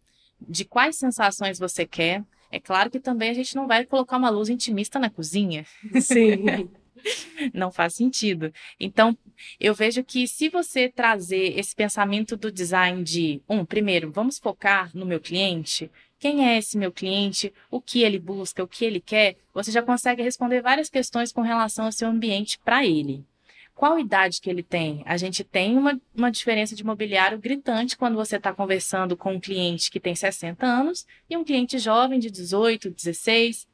de 0.41 0.65
quais 0.65 0.97
sensações 0.97 1.59
você 1.59 1.87
quer. 1.87 2.25
É 2.51 2.61
claro 2.61 2.91
que 2.91 3.01
também 3.01 3.31
a 3.31 3.35
gente 3.35 3.55
não 3.55 3.67
vai 3.67 3.85
colocar 3.85 4.17
uma 4.17 4.31
luz 4.31 4.49
intimista 4.49 4.99
na 4.99 5.09
cozinha. 5.09 5.65
Sim. 6.01 6.69
não 7.53 7.71
faz 7.71 7.95
sentido. 7.95 8.53
Então, 8.79 9.17
eu 9.59 9.75
vejo 9.75 10.05
que 10.05 10.27
se 10.29 10.49
você 10.49 10.89
trazer 10.89 11.59
esse 11.59 11.75
pensamento 11.75 12.37
do 12.37 12.53
design 12.53 13.03
de, 13.03 13.43
um, 13.49 13.65
primeiro, 13.65 14.11
vamos 14.11 14.39
focar 14.39 14.91
no 14.95 15.07
meu 15.07 15.21
cliente, 15.21 15.91
quem 16.23 16.49
é 16.49 16.57
esse 16.57 16.79
meu 16.79 16.93
cliente, 16.93 17.53
o 17.69 17.81
que 17.81 18.05
ele 18.05 18.17
busca, 18.17 18.63
o 18.63 18.69
que 18.69 18.85
ele 18.85 19.01
quer, 19.01 19.37
você 19.53 19.73
já 19.73 19.83
consegue 19.83 20.23
responder 20.23 20.63
várias 20.63 20.89
questões 20.89 21.33
com 21.33 21.41
relação 21.41 21.87
ao 21.87 21.91
seu 21.91 22.09
ambiente 22.09 22.61
para 22.65 22.87
ele. 22.87 23.27
Qual 23.75 23.99
idade 23.99 24.41
que 24.41 24.49
ele 24.49 24.63
tem? 24.63 25.03
A 25.05 25.17
gente 25.17 25.43
tem 25.43 25.77
uma, 25.77 26.01
uma 26.15 26.31
diferença 26.31 26.77
de 26.77 26.85
mobiliário 26.85 27.41
gritante 27.41 27.97
quando 27.97 28.15
você 28.15 28.37
está 28.37 28.55
conversando 28.55 29.17
com 29.17 29.33
um 29.33 29.41
cliente 29.41 29.91
que 29.91 29.99
tem 29.99 30.15
60 30.15 30.65
anos 30.65 31.05
e 31.29 31.37
um 31.37 31.43
cliente 31.43 31.77
jovem 31.77 32.21
de 32.21 32.31
18, 32.31 32.91
16, 32.91 33.67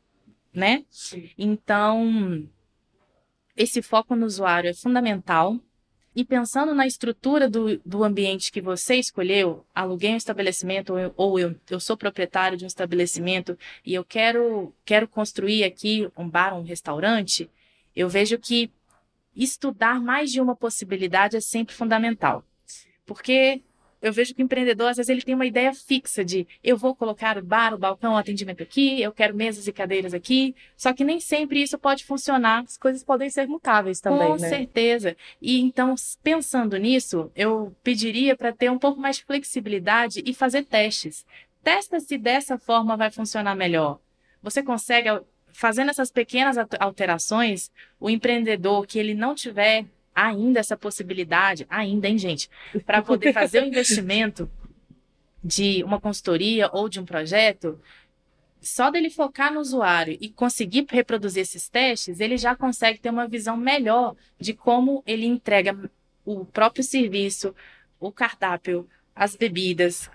né? 0.51 0.87
Sim. 0.89 1.29
Então, 1.37 2.49
esse 3.55 3.83
foco 3.83 4.17
no 4.17 4.25
usuário 4.25 4.71
é 4.71 4.75
fundamental 4.75 5.61
e 6.19 6.25
pensando 6.25 6.75
na 6.75 6.85
estrutura 6.85 7.49
do, 7.49 7.79
do 7.87 8.03
ambiente 8.03 8.51
que 8.51 8.61
você 8.61 8.97
escolheu, 8.97 9.65
aluguei 9.73 10.11
um 10.11 10.17
estabelecimento 10.17 10.95
ou, 10.95 10.99
eu, 10.99 11.15
ou 11.17 11.39
eu, 11.39 11.55
eu 11.71 11.79
sou 11.79 11.97
proprietário 11.97 12.59
de 12.59 12.65
um 12.65 12.67
estabelecimento 12.67 13.57
e 13.87 13.95
eu 13.95 14.05
quero, 14.05 14.75
quero 14.85 15.07
construir 15.07 15.63
aqui 15.63 16.11
um 16.17 16.29
bar, 16.29 16.59
um 16.59 16.65
restaurante, 16.65 17.49
eu 17.95 18.09
vejo 18.09 18.37
que 18.37 18.69
estudar 19.37 20.01
mais 20.01 20.33
de 20.33 20.41
uma 20.41 20.57
possibilidade 20.57 21.37
é 21.37 21.41
sempre 21.41 21.73
fundamental. 21.73 22.45
Porque 23.07 23.63
eu 24.01 24.13
vejo 24.13 24.35
que 24.35 24.43
o 24.43 24.45
empreendedor, 24.45 24.89
às 24.89 24.97
vezes, 24.97 25.11
ele 25.11 25.23
tem 25.23 25.35
uma 25.35 25.47
ideia 25.47 25.75
fixa 25.75 26.25
de 26.25 26.47
eu 26.63 26.77
vou 26.77 26.95
colocar 26.95 27.37
o 27.37 27.43
bar, 27.43 27.75
o 27.75 27.79
balcão, 27.79 28.15
o 28.15 28.17
atendimento 28.17 28.63
aqui, 28.63 29.03
eu 29.03 29.13
quero 29.13 29.35
mesas 29.35 29.67
e 29.67 29.73
cadeiras 29.73 30.15
aqui. 30.15 30.55
Só 30.77 30.93
que 30.93 31.05
nem 31.05 31.19
sempre 31.19 31.63
isso 31.63 31.79
pode 31.79 32.05
funcionar. 32.05 32.63
As 32.63 32.77
coisas 32.77 33.03
podem 33.03 33.29
ser 33.29 33.49
mutáveis 33.49 34.01
também, 34.01 34.29
Com 34.29 34.37
né? 34.37 34.49
certeza. 34.49 35.17
E 35.43 35.61
então, 35.61 35.95
pensando 36.23 36.77
nisso, 36.77 37.31
eu 37.35 37.75
pediria 37.83 38.37
para 38.37 38.53
ter 38.53 38.71
um 38.71 38.79
pouco 38.79 39.01
mais 39.01 39.17
de 39.17 39.25
flexibilidade 39.25 40.23
e 40.25 40.33
fazer 40.33 40.65
testes. 40.65 41.27
Testa 41.63 41.99
se 41.99 42.17
dessa 42.17 42.57
forma 42.57 42.97
vai 42.97 43.11
funcionar 43.11 43.55
melhor. 43.55 43.99
Você 44.43 44.63
consegue, 44.63 45.09
fazendo 45.53 45.91
essas 45.91 46.11
pequenas 46.11 46.57
alterações, 46.79 47.71
o 47.99 48.09
empreendedor 48.09 48.87
que 48.87 48.99
ele 48.99 49.15
não 49.15 49.35
tiver 49.35 49.85
ainda 50.27 50.61
essa 50.61 50.77
possibilidade, 50.77 51.67
ainda, 51.69 52.09
hein, 52.09 52.19
gente, 52.19 52.51
para 52.85 53.03
poder 53.03 53.33
fazer 53.33 53.63
o 53.63 53.67
investimento 53.69 54.51
de 55.43 55.83
uma 55.85 56.01
consultoria 56.01 56.69
ou 56.73 56.89
de 56.89 56.99
um 56.99 57.05
projeto, 57.05 57.81
só 58.61 58.91
dele 58.91 59.09
focar 59.09 59.53
no 59.53 59.61
usuário 59.61 60.19
e 60.21 60.29
conseguir 60.29 60.85
reproduzir 60.91 61.43
esses 61.43 61.69
testes, 61.69 62.21
ele 62.21 62.37
já 62.37 62.57
consegue 62.57 62.99
ter 62.99 63.11
uma 63.11 63.29
visão 63.29 63.57
melhor 63.57 64.17
de 64.39 64.53
como 64.53 65.03
ele 65.07 65.27
entrega 65.27 65.79
o 66.25 66.45
próprio 66.45 66.83
serviço, 66.83 67.55
o 68.01 68.11
cardápio, 68.11 68.89
as 69.15 69.37
bebidas. 69.37 70.11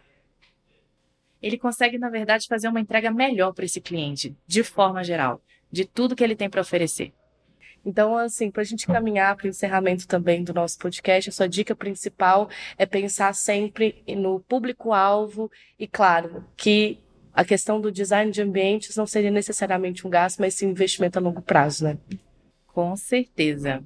Ele 1.42 1.58
consegue, 1.58 1.98
na 1.98 2.10
verdade, 2.10 2.48
fazer 2.48 2.68
uma 2.68 2.80
entrega 2.80 3.12
melhor 3.12 3.54
para 3.54 3.66
esse 3.66 3.82
cliente, 3.82 4.36
de 4.46 4.64
forma 4.64 5.04
geral, 5.04 5.42
de 5.72 5.86
tudo 5.86 6.16
que 6.16 6.24
ele 6.24 6.36
tem 6.36 6.50
para 6.50 6.62
oferecer. 6.62 7.14
Então, 7.86 8.18
assim, 8.18 8.50
para 8.50 8.62
a 8.62 8.66
gente 8.66 8.88
caminhar 8.88 9.36
para 9.36 9.46
o 9.46 9.50
encerramento 9.50 10.08
também 10.08 10.44
do 10.44 10.54
nosso 10.54 10.78
podcast, 10.78 11.30
a 11.30 11.34
sua 11.34 11.50
dica 11.50 11.76
principal 11.76 12.50
é 12.78 12.86
pensar 12.86 13.34
sempre 13.36 14.04
no 14.08 14.40
público-alvo 14.40 15.52
e, 15.78 15.86
claro, 15.86 16.46
que 16.56 17.00
a 17.34 17.44
questão 17.44 17.82
do 17.82 17.92
design 17.92 18.32
de 18.32 18.42
ambientes 18.42 18.96
não 18.96 19.06
seria 19.06 19.32
necessariamente 19.32 20.08
um 20.08 20.10
gasto, 20.10 20.40
mas 20.40 20.54
sim 20.54 20.68
um 20.68 20.72
investimento 20.72 21.20
a 21.20 21.22
longo 21.22 21.42
prazo, 21.42 21.84
né? 21.84 21.98
Com 22.68 22.96
certeza. 22.96 23.84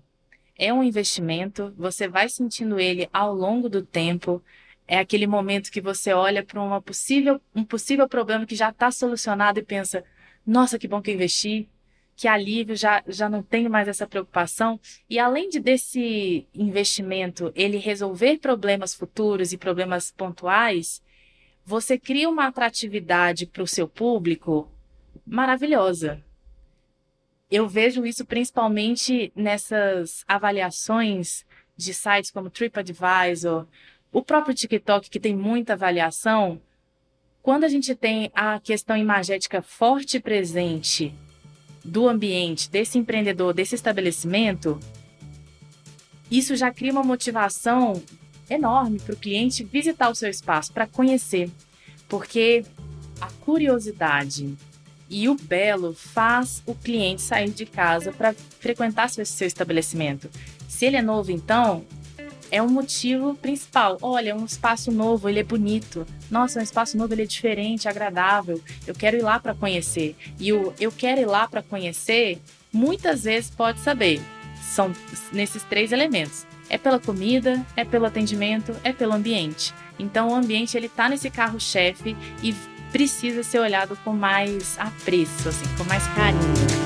É 0.56 0.72
um 0.72 0.84
investimento, 0.84 1.74
você 1.78 2.08
vai 2.08 2.30
sentindo 2.30 2.80
ele 2.80 3.10
ao 3.12 3.34
longo 3.34 3.68
do 3.70 3.82
tempo. 3.82 4.44
É 4.88 5.00
aquele 5.00 5.26
momento 5.26 5.72
que 5.72 5.82
você 5.82 6.14
olha 6.14 6.44
para 6.44 6.62
uma 6.62 6.82
possível, 6.82 7.42
um 7.56 7.64
possível 7.64 8.08
problema 8.08 8.46
que 8.46 8.56
já 8.56 8.70
está 8.70 8.92
solucionado 8.92 9.60
e 9.60 9.64
pensa: 9.64 10.04
nossa, 10.46 10.80
que 10.80 10.88
bom 10.88 11.02
que 11.02 11.12
eu 11.12 11.16
investi, 11.16 11.70
que 12.18 12.28
alívio, 12.28 12.76
já, 12.76 13.04
já 13.08 13.30
não 13.30 13.44
tenho 13.44 13.70
mais 13.70 13.88
essa 13.88 14.08
preocupação. 14.08 14.80
E 15.08 15.20
além 15.20 15.50
de 15.50 15.60
desse 15.60 16.48
investimento 16.54 17.54
ele 17.56 17.78
resolver 17.78 18.40
problemas 18.40 18.96
futuros 18.96 19.54
e 19.54 19.58
problemas 19.58 20.12
pontuais, 20.12 21.02
você 21.64 21.98
cria 21.98 22.28
uma 22.28 22.48
atratividade 22.48 23.46
para 23.46 23.62
o 23.62 23.68
seu 23.68 23.88
público 23.88 24.70
maravilhosa. 25.26 26.24
eu 27.50 27.68
vejo 27.68 28.06
isso 28.06 28.26
principalmente 28.26 29.32
nessas 29.36 30.26
avaliações 30.28 31.46
de 31.78 31.94
sites 31.94 32.32
como 32.32 32.50
TripAdvisor, 32.50 33.68
o 34.12 34.22
próprio 34.24 34.56
TikTok, 34.56 35.10
que 35.10 35.20
tem 35.20 35.36
muita 35.36 35.74
avaliação. 35.74 36.60
Quando 37.44 37.64
a 37.64 37.70
gente 37.70 37.96
tem 37.96 38.32
a 38.34 38.60
questão 38.60 38.98
imagética 38.98 39.62
forte 39.62 40.18
e 40.18 40.20
presente 40.20 41.14
do 41.88 42.08
ambiente, 42.08 42.70
desse 42.70 42.98
empreendedor, 42.98 43.54
desse 43.54 43.74
estabelecimento, 43.74 44.78
isso 46.30 46.56
já 46.56 46.70
cria 46.72 46.92
uma 46.92 47.04
motivação 47.04 48.02
enorme 48.50 49.00
para 49.00 49.14
o 49.14 49.18
cliente 49.18 49.64
visitar 49.64 50.10
o 50.10 50.16
seu 50.16 50.30
espaço, 50.30 50.74
para 50.74 50.86
conhecer. 50.86 51.50
Porque 52.08 52.66
a 53.22 53.28
curiosidade 53.44 54.54
e 55.10 55.30
o 55.30 55.36
belo 55.36 55.94
faz 55.94 56.62
o 56.66 56.76
cliente 56.76 57.22
sair 57.22 57.50
de 57.50 57.66
casa 57.66 58.12
para 58.12 58.34
frequentar 58.34 59.10
seu, 59.10 59.26
seu 59.26 59.48
estabelecimento. 59.48 60.30
Se 60.68 60.86
ele 60.86 60.98
é 60.98 61.02
novo, 61.02 61.32
então, 61.32 61.86
é 62.52 62.62
um 62.62 62.70
motivo 62.70 63.36
principal. 63.36 63.98
Olha, 64.02 64.32
é 64.32 64.36
um 64.36 64.46
espaço 64.46 64.92
novo, 64.92 65.30
ele 65.30 65.40
é 65.40 65.44
bonito. 65.44 66.06
Nossa, 66.30 66.60
é 66.60 66.62
um 66.62 66.64
espaço 66.64 66.98
novo, 66.98 67.14
ele 67.14 67.24
é 67.24 67.26
diferente, 67.26 67.88
agradável. 67.88 68.62
Eu 68.86 68.94
quero 68.94 69.18
ir 69.18 69.22
lá 69.22 69.40
para 69.40 69.54
conhecer. 69.54 70.16
E 70.40 70.52
o 70.54 70.74
eu 70.80 70.92
quero 70.92 71.22
ir 71.22 71.26
lá 71.26 71.48
para 71.48 71.62
conhecer, 71.62 72.42
muitas 72.72 73.24
vezes 73.24 73.50
pode 73.50 73.80
saber. 73.80 74.22
São 74.62 74.92
nesses 75.32 75.64
três 75.64 75.92
elementos. 75.92 76.46
É 76.70 76.78
pela 76.78 77.00
comida, 77.00 77.66
é 77.76 77.86
pelo 77.86 78.06
atendimento, 78.06 78.76
é 78.84 78.92
pelo 78.92 79.14
ambiente. 79.14 79.74
Então 79.98 80.30
o 80.30 80.36
ambiente 80.36 80.76
ele 80.76 80.90
tá 80.90 81.08
nesse 81.08 81.30
carro-chefe 81.30 82.16
e 82.44 82.54
precisa 82.92 83.44
ser 83.44 83.60
olhado 83.60 83.98
com 84.04 84.14
mais 84.14 84.78
apreço, 84.80 85.50
assim, 85.50 85.66
com 85.78 85.84
mais 85.86 86.06
carinho. 86.08 86.77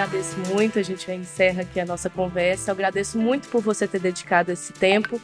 Agradeço 0.00 0.38
muito, 0.54 0.78
a 0.78 0.82
gente 0.82 1.10
encerra 1.12 1.60
aqui 1.62 1.78
a 1.78 1.84
nossa 1.84 2.08
conversa. 2.08 2.70
Eu 2.70 2.74
agradeço 2.74 3.18
muito 3.18 3.48
por 3.48 3.60
você 3.60 3.86
ter 3.86 4.00
dedicado 4.00 4.50
esse 4.50 4.72
tempo 4.72 5.20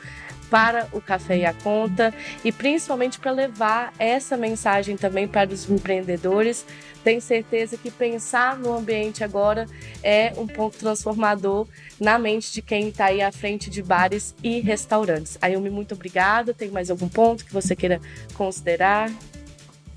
para 0.51 0.87
o 0.93 1.01
Café 1.01 1.39
e 1.39 1.45
a 1.47 1.55
Conta 1.55 2.13
e 2.45 2.53
principalmente 2.53 3.19
para 3.19 3.31
levar 3.33 3.93
essa 3.99 4.37
mensagem 4.37 4.97
também 4.97 5.27
para 5.27 5.53
os 5.53 5.69
empreendedores. 5.69 6.67
Tenho 7.03 7.23
certeza 7.23 7.79
que 7.79 7.91
pensar 7.91 8.59
no 8.59 8.77
ambiente 8.77 9.25
agora 9.25 9.67
é 10.03 10.35
um 10.37 10.47
ponto 10.47 10.77
transformador 10.77 11.67
na 11.99 12.19
mente 12.19 12.53
de 12.53 12.61
quem 12.61 12.89
está 12.89 13.07
aí 13.07 13.23
à 13.23 13.33
frente 13.33 13.71
de 13.71 13.83
bares 13.83 14.35
e 14.43 14.61
restaurantes. 14.61 15.39
Ayumi, 15.41 15.71
muito 15.71 15.95
obrigada. 15.95 16.53
Tem 16.53 16.69
mais 16.69 16.91
algum 16.91 17.09
ponto 17.09 17.47
que 17.47 17.53
você 17.53 17.75
queira 17.75 17.99
considerar? 18.35 19.11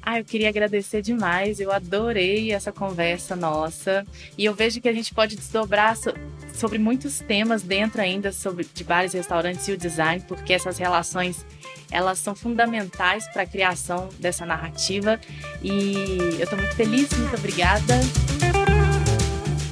Ah, 0.01 0.19
eu 0.19 0.25
queria 0.25 0.49
agradecer 0.49 1.01
demais. 1.01 1.59
Eu 1.59 1.71
adorei 1.71 2.51
essa 2.51 2.71
conversa 2.71 3.35
nossa. 3.35 4.05
E 4.37 4.45
eu 4.45 4.53
vejo 4.53 4.81
que 4.81 4.89
a 4.89 4.93
gente 4.93 5.13
pode 5.13 5.35
desdobrar 5.35 5.95
so 5.95 6.13
sobre 6.53 6.77
muitos 6.77 7.19
temas 7.19 7.61
dentro 7.61 8.01
ainda 8.01 8.33
sobre 8.33 8.67
de 8.73 8.83
bares, 8.83 9.13
restaurantes 9.13 9.65
e 9.69 9.71
o 9.71 9.77
design, 9.77 10.21
porque 10.27 10.51
essas 10.51 10.77
relações 10.77 11.45
elas 11.89 12.19
são 12.19 12.35
fundamentais 12.35 13.25
para 13.29 13.43
a 13.43 13.45
criação 13.45 14.09
dessa 14.19 14.45
narrativa. 14.45 15.19
E 15.63 15.93
eu 16.37 16.43
estou 16.43 16.57
muito 16.57 16.75
feliz, 16.75 17.09
muito 17.17 17.35
obrigada. 17.35 17.95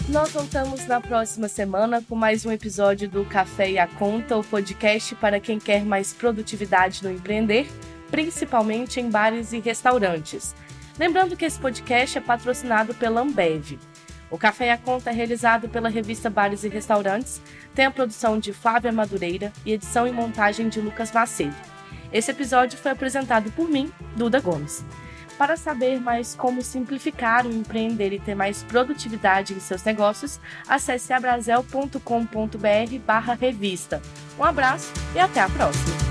Nós 0.07 0.31
voltamos 0.31 0.87
na 0.87 1.01
próxima 1.01 1.49
semana 1.49 2.01
com 2.01 2.15
mais 2.15 2.45
um 2.45 2.51
episódio 2.51 3.09
do 3.09 3.25
Café 3.25 3.71
e 3.71 3.77
a 3.77 3.87
Conta, 3.87 4.37
o 4.37 4.43
podcast 4.43 5.13
para 5.15 5.39
quem 5.39 5.59
quer 5.59 5.83
mais 5.83 6.13
produtividade 6.13 7.03
no 7.03 7.11
empreender 7.11 7.67
principalmente 8.09 8.99
em 8.99 9.09
bares 9.09 9.53
e 9.53 9.59
restaurantes. 9.59 10.55
Lembrando 10.97 11.35
que 11.35 11.45
esse 11.45 11.59
podcast 11.59 12.17
é 12.17 12.21
patrocinado 12.21 12.93
pela 12.93 13.21
Ambev. 13.21 13.77
O 14.29 14.37
Café 14.37 14.67
e 14.67 14.69
a 14.71 14.77
Conta 14.77 15.09
é 15.09 15.13
realizado 15.13 15.69
pela 15.69 15.89
revista 15.89 16.29
Bares 16.29 16.63
e 16.63 16.67
Restaurantes, 16.67 17.41
tem 17.73 17.85
a 17.85 17.91
produção 17.91 18.39
de 18.39 18.51
Flávia 18.51 18.91
Madureira 18.91 19.53
e 19.65 19.71
edição 19.71 20.05
e 20.05 20.11
montagem 20.11 20.67
de 20.67 20.81
Lucas 20.81 21.11
Macedo. 21.11 21.55
Esse 22.11 22.31
episódio 22.31 22.77
foi 22.77 22.91
apresentado 22.91 23.51
por 23.51 23.69
mim, 23.69 23.91
Duda 24.15 24.39
Gomes. 24.39 24.83
Para 25.37 25.55
saber 25.55 26.01
mais 26.01 26.33
como 26.33 26.63
simplificar 26.63 27.45
o 27.45 27.53
empreender 27.53 28.11
e 28.11 28.19
ter 28.19 28.33
mais 28.33 28.63
produtividade 28.63 29.53
em 29.53 29.59
seus 29.59 29.83
negócios, 29.83 30.39
acesse 30.67 31.13
abrazel.com.br 31.13 31.99
barra 33.05 33.35
revista. 33.35 34.01
Um 34.37 34.43
abraço 34.43 34.91
e 35.15 35.19
até 35.19 35.39
a 35.39 35.49
próxima! 35.49 36.06